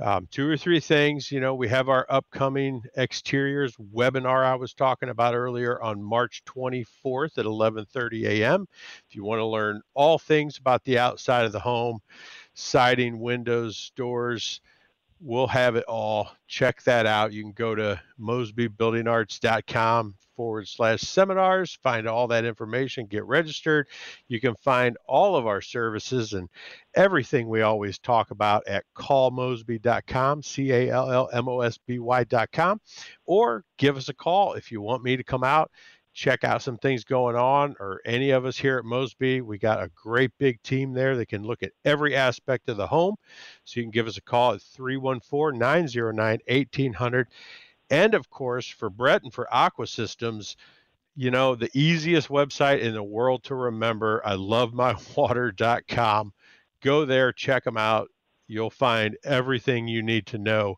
um, 0.00 0.28
two 0.30 0.48
or 0.48 0.56
three 0.56 0.80
things. 0.80 1.30
You 1.30 1.40
know, 1.40 1.54
we 1.54 1.68
have 1.68 1.88
our 1.88 2.06
upcoming 2.08 2.82
exteriors 2.96 3.74
webinar 3.94 4.44
I 4.44 4.54
was 4.54 4.74
talking 4.74 5.08
about 5.10 5.34
earlier 5.34 5.80
on 5.82 6.02
March 6.02 6.42
24th 6.44 7.38
at 7.38 7.46
11:30 7.46 8.26
a.m. 8.26 8.66
If 9.08 9.14
you 9.14 9.24
want 9.24 9.40
to 9.40 9.46
learn 9.46 9.82
all 9.94 10.18
things 10.18 10.58
about 10.58 10.84
the 10.84 10.98
outside 10.98 11.44
of 11.44 11.52
the 11.52 11.60
home, 11.60 12.00
siding, 12.54 13.20
windows, 13.20 13.92
doors, 13.96 14.60
we'll 15.20 15.46
have 15.46 15.76
it 15.76 15.84
all. 15.84 16.30
Check 16.48 16.82
that 16.84 17.06
out. 17.06 17.32
You 17.32 17.42
can 17.42 17.52
go 17.52 17.74
to 17.74 18.00
mosbybuildingarts.com 18.18 20.14
forward 20.34 20.66
slash 20.66 21.02
seminars, 21.02 21.78
find 21.82 22.08
all 22.08 22.26
that 22.28 22.46
information, 22.46 23.04
get 23.06 23.24
registered. 23.24 23.86
You 24.28 24.40
can 24.40 24.54
find 24.56 24.96
all 25.06 25.36
of 25.36 25.46
our 25.46 25.60
services 25.60 26.32
and 26.32 26.48
everything 26.94 27.48
we 27.48 27.60
always 27.60 27.98
talk 27.98 28.30
about 28.30 28.66
at 28.66 28.84
callmosby.com, 28.96 30.42
C 30.42 30.72
A 30.72 30.90
L 30.90 31.12
L 31.12 31.28
M 31.32 31.48
O 31.48 31.60
S 31.60 31.78
B 31.86 31.98
Y.com, 31.98 32.80
or 33.26 33.64
give 33.76 33.96
us 33.98 34.08
a 34.08 34.14
call 34.14 34.54
if 34.54 34.72
you 34.72 34.80
want 34.80 35.04
me 35.04 35.16
to 35.16 35.24
come 35.24 35.44
out 35.44 35.70
check 36.12 36.44
out 36.44 36.62
some 36.62 36.78
things 36.78 37.04
going 37.04 37.36
on, 37.36 37.76
or 37.80 38.00
any 38.04 38.30
of 38.30 38.44
us 38.44 38.56
here 38.56 38.78
at 38.78 38.84
Mosby, 38.84 39.40
we 39.40 39.58
got 39.58 39.82
a 39.82 39.90
great 39.94 40.30
big 40.38 40.62
team 40.62 40.92
there 40.92 41.16
that 41.16 41.28
can 41.28 41.44
look 41.44 41.62
at 41.62 41.72
every 41.84 42.14
aspect 42.14 42.68
of 42.68 42.76
the 42.76 42.86
home. 42.86 43.16
So 43.64 43.80
you 43.80 43.84
can 43.84 43.90
give 43.90 44.06
us 44.06 44.16
a 44.16 44.22
call 44.22 44.54
at 44.54 44.62
314 44.62 45.58
909 45.58 46.38
1800. 46.48 47.28
And 47.90 48.14
of 48.14 48.30
course, 48.30 48.68
for 48.68 48.90
Brett 48.90 49.22
and 49.22 49.32
for 49.32 49.52
Aqua 49.52 49.86
Systems, 49.86 50.56
you 51.16 51.30
know, 51.30 51.54
the 51.54 51.70
easiest 51.74 52.28
website 52.28 52.80
in 52.80 52.94
the 52.94 53.02
world 53.02 53.42
to 53.44 53.54
remember, 53.54 54.22
I 54.24 54.34
love 54.34 54.72
my 54.72 54.94
mywater.com. 55.16 56.32
Go 56.82 57.04
there, 57.04 57.32
check 57.32 57.64
them 57.64 57.76
out. 57.76 58.08
You'll 58.46 58.70
find 58.70 59.16
everything 59.22 59.86
you 59.86 60.02
need 60.02 60.26
to 60.26 60.38
know 60.38 60.76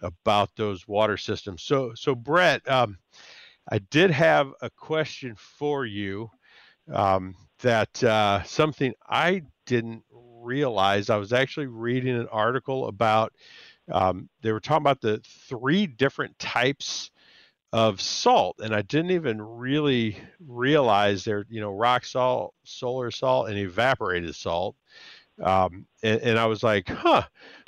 about 0.00 0.50
those 0.56 0.88
water 0.88 1.16
systems. 1.16 1.62
So, 1.62 1.92
so 1.94 2.14
Brett, 2.14 2.66
um, 2.70 2.96
I 3.70 3.78
did 3.78 4.10
have 4.10 4.52
a 4.60 4.70
question 4.70 5.34
for 5.36 5.86
you 5.86 6.30
um, 6.92 7.36
that 7.60 8.02
uh, 8.02 8.42
something 8.42 8.92
I 9.08 9.42
didn't 9.66 10.02
realize. 10.10 11.10
I 11.10 11.16
was 11.16 11.32
actually 11.32 11.66
reading 11.66 12.16
an 12.16 12.28
article 12.28 12.88
about, 12.88 13.32
um, 13.90 14.28
they 14.42 14.52
were 14.52 14.60
talking 14.60 14.82
about 14.82 15.00
the 15.00 15.20
three 15.48 15.86
different 15.86 16.38
types 16.38 17.10
of 17.72 18.00
salt 18.00 18.56
and 18.58 18.74
i 18.74 18.82
didn't 18.82 19.12
even 19.12 19.40
really 19.40 20.16
realize 20.48 21.24
there 21.24 21.46
you 21.48 21.60
know 21.60 21.70
rock 21.70 22.04
salt 22.04 22.52
solar 22.64 23.12
salt 23.12 23.48
and 23.48 23.56
evaporated 23.56 24.34
salt 24.34 24.74
um, 25.42 25.86
and, 26.02 26.20
and, 26.22 26.38
i 26.38 26.46
was 26.46 26.64
like 26.64 26.88
huh 26.88 27.22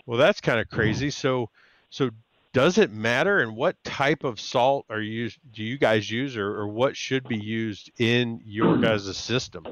well 0.06 0.18
that's 0.18 0.40
kind 0.40 0.58
of 0.58 0.68
crazy 0.68 1.08
so 1.08 1.48
so 1.90 2.10
does 2.52 2.78
it 2.78 2.92
matter? 2.92 3.40
And 3.40 3.56
what 3.56 3.82
type 3.84 4.24
of 4.24 4.38
salt 4.38 4.86
are 4.90 5.00
you 5.00 5.30
do 5.52 5.62
you 5.62 5.78
guys 5.78 6.10
use 6.10 6.36
or, 6.36 6.58
or 6.58 6.68
what 6.68 6.96
should 6.96 7.26
be 7.28 7.38
used 7.38 7.90
in 7.98 8.40
your 8.44 8.76
guys' 8.80 9.16
system? 9.16 9.66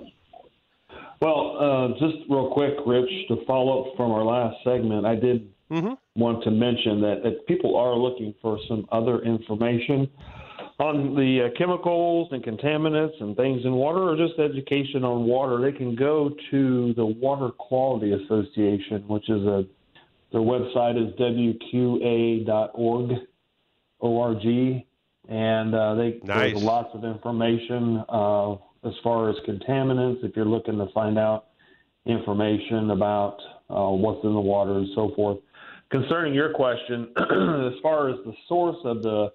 Well 1.20 1.56
uh, 1.60 1.88
just 1.98 2.28
real 2.28 2.50
quick 2.52 2.74
rich 2.86 3.10
to 3.28 3.44
follow 3.46 3.90
up 3.90 3.96
from 3.96 4.10
our 4.10 4.24
last 4.24 4.56
segment 4.64 5.04
i 5.04 5.14
did 5.14 5.52
mm-hmm. 5.70 5.92
want 6.16 6.42
to 6.44 6.50
mention 6.50 7.00
that 7.02 7.20
if 7.24 7.46
people 7.46 7.76
are 7.76 7.94
looking 7.94 8.34
for 8.40 8.58
some 8.68 8.86
other 8.90 9.20
information 9.20 10.08
on 10.78 11.14
the 11.14 11.44
uh, 11.44 11.58
chemicals 11.58 12.28
and 12.32 12.42
contaminants 12.42 13.20
and 13.20 13.36
things 13.36 13.60
in 13.64 13.72
water 13.72 14.00
or 14.00 14.16
just 14.16 14.38
education 14.38 15.04
on 15.04 15.24
water. 15.24 15.60
They 15.60 15.76
can 15.76 15.94
go 15.94 16.30
to 16.50 16.94
the 16.94 17.04
water 17.04 17.50
quality 17.50 18.12
association 18.12 19.06
which 19.06 19.28
is 19.28 19.42
a 19.42 19.64
their 20.32 20.40
website 20.40 20.96
is 20.96 21.12
wqa.org, 21.18 23.10
O-R-G, 24.00 24.86
and 25.28 25.74
uh, 25.74 25.94
they 25.94 26.20
nice. 26.22 26.52
there's 26.52 26.62
lots 26.62 26.94
of 26.94 27.04
information 27.04 28.04
uh, 28.08 28.52
as 28.84 28.94
far 29.02 29.28
as 29.28 29.36
contaminants. 29.46 30.24
If 30.24 30.36
you're 30.36 30.44
looking 30.44 30.78
to 30.78 30.86
find 30.92 31.18
out 31.18 31.46
information 32.06 32.90
about 32.90 33.38
uh, 33.68 33.90
what's 33.90 34.24
in 34.24 34.32
the 34.32 34.40
water 34.40 34.78
and 34.78 34.88
so 34.94 35.12
forth. 35.14 35.38
Concerning 35.90 36.34
your 36.34 36.52
question, 36.52 37.08
as 37.16 37.80
far 37.82 38.08
as 38.08 38.16
the 38.24 38.32
source 38.48 38.78
of 38.84 39.02
the 39.02 39.32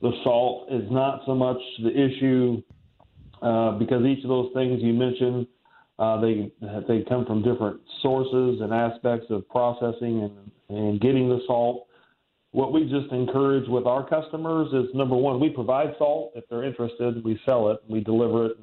the 0.00 0.12
salt 0.22 0.68
is 0.70 0.88
not 0.92 1.22
so 1.26 1.34
much 1.34 1.58
the 1.82 1.90
issue 1.90 2.62
uh, 3.42 3.72
because 3.72 4.04
each 4.06 4.22
of 4.22 4.28
those 4.28 4.50
things 4.54 4.80
you 4.80 4.92
mentioned 4.92 5.46
uh, 5.98 6.20
they 6.20 6.52
they 6.86 7.04
come 7.08 7.26
from 7.26 7.42
different 7.42 7.80
sources 8.02 8.60
and 8.60 8.72
aspects 8.72 9.26
of 9.30 9.48
processing 9.48 10.30
and, 10.70 10.78
and 10.78 11.00
getting 11.00 11.28
the 11.28 11.40
salt. 11.46 11.86
What 12.52 12.72
we 12.72 12.84
just 12.84 13.12
encourage 13.12 13.68
with 13.68 13.86
our 13.86 14.08
customers 14.08 14.68
is 14.72 14.94
number 14.94 15.16
one, 15.16 15.38
we 15.38 15.50
provide 15.50 15.94
salt. 15.98 16.32
If 16.34 16.44
they're 16.48 16.64
interested, 16.64 17.22
we 17.24 17.38
sell 17.44 17.70
it, 17.70 17.78
we 17.88 18.00
deliver 18.00 18.46
it. 18.46 18.58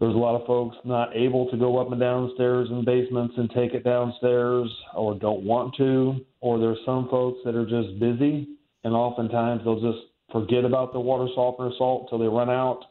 There's 0.00 0.14
a 0.14 0.18
lot 0.18 0.38
of 0.38 0.46
folks 0.46 0.76
not 0.84 1.16
able 1.16 1.48
to 1.50 1.56
go 1.56 1.78
up 1.78 1.90
and 1.90 2.00
downstairs 2.00 2.68
in 2.70 2.84
basements 2.84 3.34
and 3.38 3.48
take 3.50 3.72
it 3.72 3.84
downstairs 3.84 4.68
or 4.94 5.14
don't 5.14 5.44
want 5.44 5.74
to, 5.76 6.16
or 6.40 6.58
there's 6.58 6.78
some 6.84 7.08
folks 7.08 7.38
that 7.44 7.54
are 7.54 7.64
just 7.64 7.98
busy 8.00 8.48
and 8.84 8.94
oftentimes 8.94 9.62
they'll 9.64 9.80
just 9.80 10.06
forget 10.30 10.64
about 10.64 10.92
the 10.92 11.00
water 11.00 11.30
softener 11.34 11.70
salt 11.76 12.02
until 12.02 12.18
they 12.18 12.28
run 12.28 12.50
out 12.50 12.84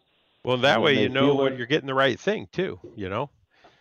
well, 0.44 0.58
that 0.58 0.82
way 0.82 1.02
you 1.02 1.10
know 1.10 1.36
when 1.36 1.58
you're 1.58 1.68
getting 1.68 1.88
the 1.88 1.94
right 1.94 2.20
thing 2.20 2.48
too. 2.52 2.80
You 2.96 3.10
know. 3.10 3.30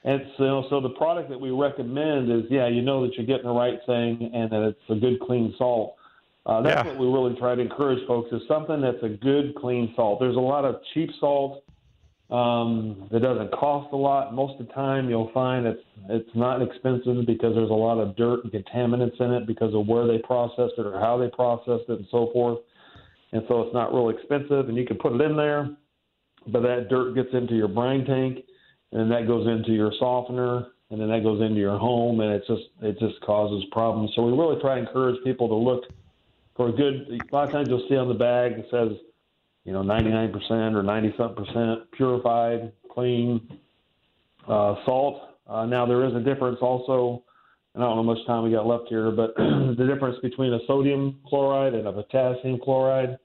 And 0.04 0.22
so, 0.36 0.64
so 0.68 0.80
the 0.80 0.90
product 0.90 1.30
that 1.30 1.40
we 1.40 1.50
recommend 1.50 2.30
is, 2.30 2.50
yeah, 2.50 2.66
you 2.66 2.82
know 2.82 3.06
that 3.06 3.14
you're 3.14 3.26
getting 3.26 3.46
the 3.46 3.52
right 3.52 3.78
thing 3.86 4.30
and 4.34 4.50
that 4.50 4.62
it's 4.68 4.90
a 4.90 4.96
good, 4.96 5.20
clean 5.20 5.54
salt. 5.56 5.94
Uh, 6.44 6.60
that's 6.60 6.84
Yeah. 6.84 6.92
what 6.92 6.98
we 6.98 7.06
really 7.06 7.36
try 7.36 7.54
to 7.54 7.60
encourage 7.60 8.04
folks 8.08 8.32
is 8.32 8.42
something 8.48 8.80
that's 8.80 9.02
a 9.04 9.08
good, 9.08 9.54
clean 9.54 9.92
salt. 9.94 10.18
There's 10.18 10.36
a 10.36 10.40
lot 10.40 10.64
of 10.64 10.80
cheap 10.92 11.10
salt 11.20 11.62
um, 12.30 13.06
that 13.12 13.20
doesn't 13.20 13.52
cost 13.52 13.92
a 13.92 13.96
lot. 13.96 14.34
Most 14.34 14.58
of 14.58 14.66
the 14.66 14.72
time, 14.72 15.08
you'll 15.08 15.30
find 15.32 15.66
it's 15.66 15.84
it's 16.08 16.34
not 16.34 16.62
expensive 16.62 17.24
because 17.26 17.54
there's 17.54 17.70
a 17.70 17.74
lot 17.74 17.98
of 17.98 18.16
dirt 18.16 18.40
and 18.42 18.52
contaminants 18.52 19.20
in 19.20 19.30
it 19.30 19.46
because 19.46 19.72
of 19.72 19.86
where 19.86 20.06
they 20.08 20.18
processed 20.18 20.74
it 20.78 20.86
or 20.86 20.98
how 20.98 21.16
they 21.16 21.28
processed 21.28 21.88
it 21.88 21.98
and 21.98 22.06
so 22.10 22.30
forth. 22.32 22.58
And 23.32 23.42
so 23.48 23.62
it's 23.62 23.74
not 23.74 23.94
real 23.94 24.08
expensive, 24.08 24.68
and 24.68 24.76
you 24.76 24.84
can 24.84 24.96
put 24.96 25.12
it 25.12 25.20
in 25.20 25.36
there, 25.36 25.70
but 26.46 26.62
that 26.62 26.88
dirt 26.88 27.14
gets 27.14 27.28
into 27.32 27.54
your 27.54 27.68
brine 27.68 28.04
tank, 28.04 28.44
and 28.92 29.10
that 29.10 29.26
goes 29.26 29.46
into 29.46 29.72
your 29.72 29.92
softener, 29.98 30.68
and 30.90 31.00
then 31.00 31.08
that 31.08 31.22
goes 31.22 31.40
into 31.40 31.58
your 31.58 31.78
home, 31.78 32.20
and 32.20 32.32
it 32.32 32.42
just 32.46 32.64
it 32.82 32.98
just 32.98 33.20
causes 33.22 33.64
problems. 33.72 34.12
So 34.14 34.22
we 34.22 34.32
really 34.32 34.60
try 34.60 34.74
to 34.74 34.80
encourage 34.80 35.22
people 35.24 35.48
to 35.48 35.54
look 35.54 35.84
for 36.56 36.68
a 36.68 36.72
good. 36.72 37.08
A 37.08 37.34
lot 37.34 37.46
of 37.46 37.52
times 37.52 37.68
you'll 37.68 37.86
see 37.88 37.96
on 37.96 38.08
the 38.08 38.14
bag 38.14 38.52
it 38.52 38.66
says, 38.70 38.92
you 39.64 39.72
know, 39.72 39.82
99% 39.82 40.74
or 40.74 40.82
90 40.82 41.14
something 41.16 41.44
percent 41.44 41.90
purified, 41.92 42.72
clean 42.92 43.40
uh, 44.48 44.74
salt. 44.84 45.22
Uh, 45.46 45.66
now 45.66 45.86
there 45.86 46.04
is 46.06 46.14
a 46.14 46.20
difference 46.20 46.58
also. 46.60 47.24
and 47.74 47.82
I 47.82 47.86
don't 47.86 47.96
know 47.96 48.02
how 48.02 48.14
much 48.14 48.26
time 48.26 48.44
we 48.44 48.50
got 48.50 48.66
left 48.66 48.88
here, 48.88 49.10
but 49.10 49.34
the 49.36 49.88
difference 49.92 50.18
between 50.22 50.52
a 50.52 50.58
sodium 50.66 51.20
chloride 51.26 51.74
and 51.74 51.86
a 51.86 51.92
potassium 51.92 52.58
chloride. 52.62 53.18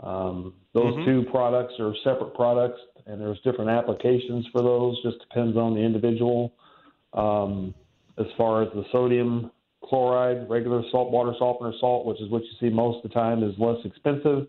Um, 0.00 0.54
those 0.78 0.94
Mhm. 0.94 1.04
two 1.04 1.22
products 1.24 1.78
are 1.80 1.94
separate 1.96 2.34
products, 2.34 2.80
and 3.06 3.20
there's 3.20 3.40
different 3.40 3.70
applications 3.70 4.46
for 4.48 4.62
those. 4.62 5.00
Just 5.02 5.18
depends 5.20 5.56
on 5.56 5.74
the 5.74 5.80
individual. 5.80 6.52
Um, 7.14 7.74
as 8.18 8.26
far 8.32 8.62
as 8.62 8.70
the 8.72 8.84
sodium 8.92 9.50
chloride, 9.82 10.48
regular 10.48 10.82
salt 10.90 11.10
water 11.10 11.34
softener 11.38 11.72
salt, 11.80 12.04
which 12.06 12.20
is 12.20 12.28
what 12.30 12.42
you 12.44 12.50
see 12.60 12.68
most 12.68 12.96
of 12.96 13.02
the 13.04 13.08
time, 13.08 13.42
is 13.42 13.58
less 13.58 13.84
expensive. 13.84 14.46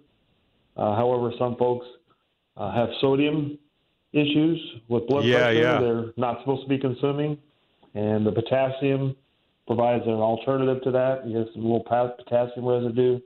Uh, 0.76 0.96
however, 0.96 1.32
some 1.38 1.56
folks 1.56 1.86
uh, 2.58 2.72
have 2.72 2.90
sodium 3.00 3.58
issues 4.12 4.60
with 4.88 5.08
blood 5.08 5.24
Yeah, 5.24 5.38
pressure 5.38 5.60
yeah. 5.60 5.80
they're 5.80 6.14
not 6.18 6.40
supposed 6.42 6.64
to 6.64 6.68
be 6.70 6.78
consuming, 6.78 7.38
and 7.94 8.26
the 8.26 8.32
potassium 8.32 9.16
provides 9.66 10.06
an 10.06 10.14
alternative 10.14 10.82
to 10.84 10.92
that. 10.92 11.26
You 11.26 11.44
get 11.44 11.54
some 11.54 11.64
little 11.64 11.84
potassium 11.84 12.66
residue 12.66 13.20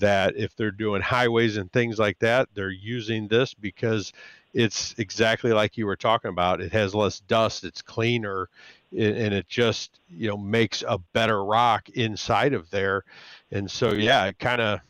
that 0.00 0.36
if 0.36 0.54
they're 0.56 0.70
doing 0.70 1.02
highways 1.02 1.56
and 1.56 1.70
things 1.72 1.98
like 1.98 2.18
that, 2.20 2.48
they're 2.54 2.70
using 2.70 3.28
this 3.28 3.54
because 3.54 4.12
it's 4.54 4.94
exactly 4.98 5.52
like 5.52 5.76
you 5.76 5.86
were 5.86 5.96
talking 5.96 6.30
about. 6.30 6.60
It 6.60 6.72
has 6.72 6.94
less 6.94 7.20
dust, 7.20 7.64
it's 7.64 7.82
cleaner, 7.82 8.48
and 8.92 9.34
it 9.34 9.48
just 9.48 10.00
you 10.08 10.28
know 10.28 10.36
makes 10.36 10.82
a 10.86 10.98
better 11.12 11.44
rock 11.44 11.88
inside 11.90 12.54
of 12.54 12.70
there. 12.70 13.04
And 13.50 13.70
so 13.70 13.92
yeah, 13.92 14.26
it 14.26 14.38
kind 14.38 14.60
of 14.60 14.80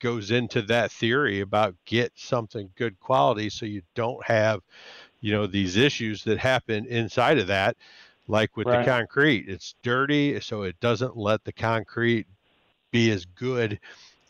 goes 0.00 0.30
into 0.30 0.62
that 0.62 0.90
theory 0.92 1.40
about 1.40 1.74
get 1.86 2.12
something 2.16 2.70
good 2.76 2.98
quality 3.00 3.48
so 3.48 3.66
you 3.66 3.82
don't 3.94 4.24
have 4.26 4.60
you 5.20 5.32
know 5.32 5.46
these 5.46 5.76
issues 5.76 6.24
that 6.24 6.38
happen 6.38 6.86
inside 6.86 7.38
of 7.38 7.46
that 7.48 7.76
like 8.28 8.56
with 8.56 8.68
Right. 8.68 8.70
the 8.70 8.78
concrete 8.78 9.48
it's 9.48 9.74
dirty 9.82 10.40
so 10.40 10.62
it 10.62 10.78
doesn't 10.80 11.16
let 11.16 11.44
the 11.44 11.52
concrete 11.52 12.26
be 12.92 13.10
as 13.10 13.24
good 13.26 13.78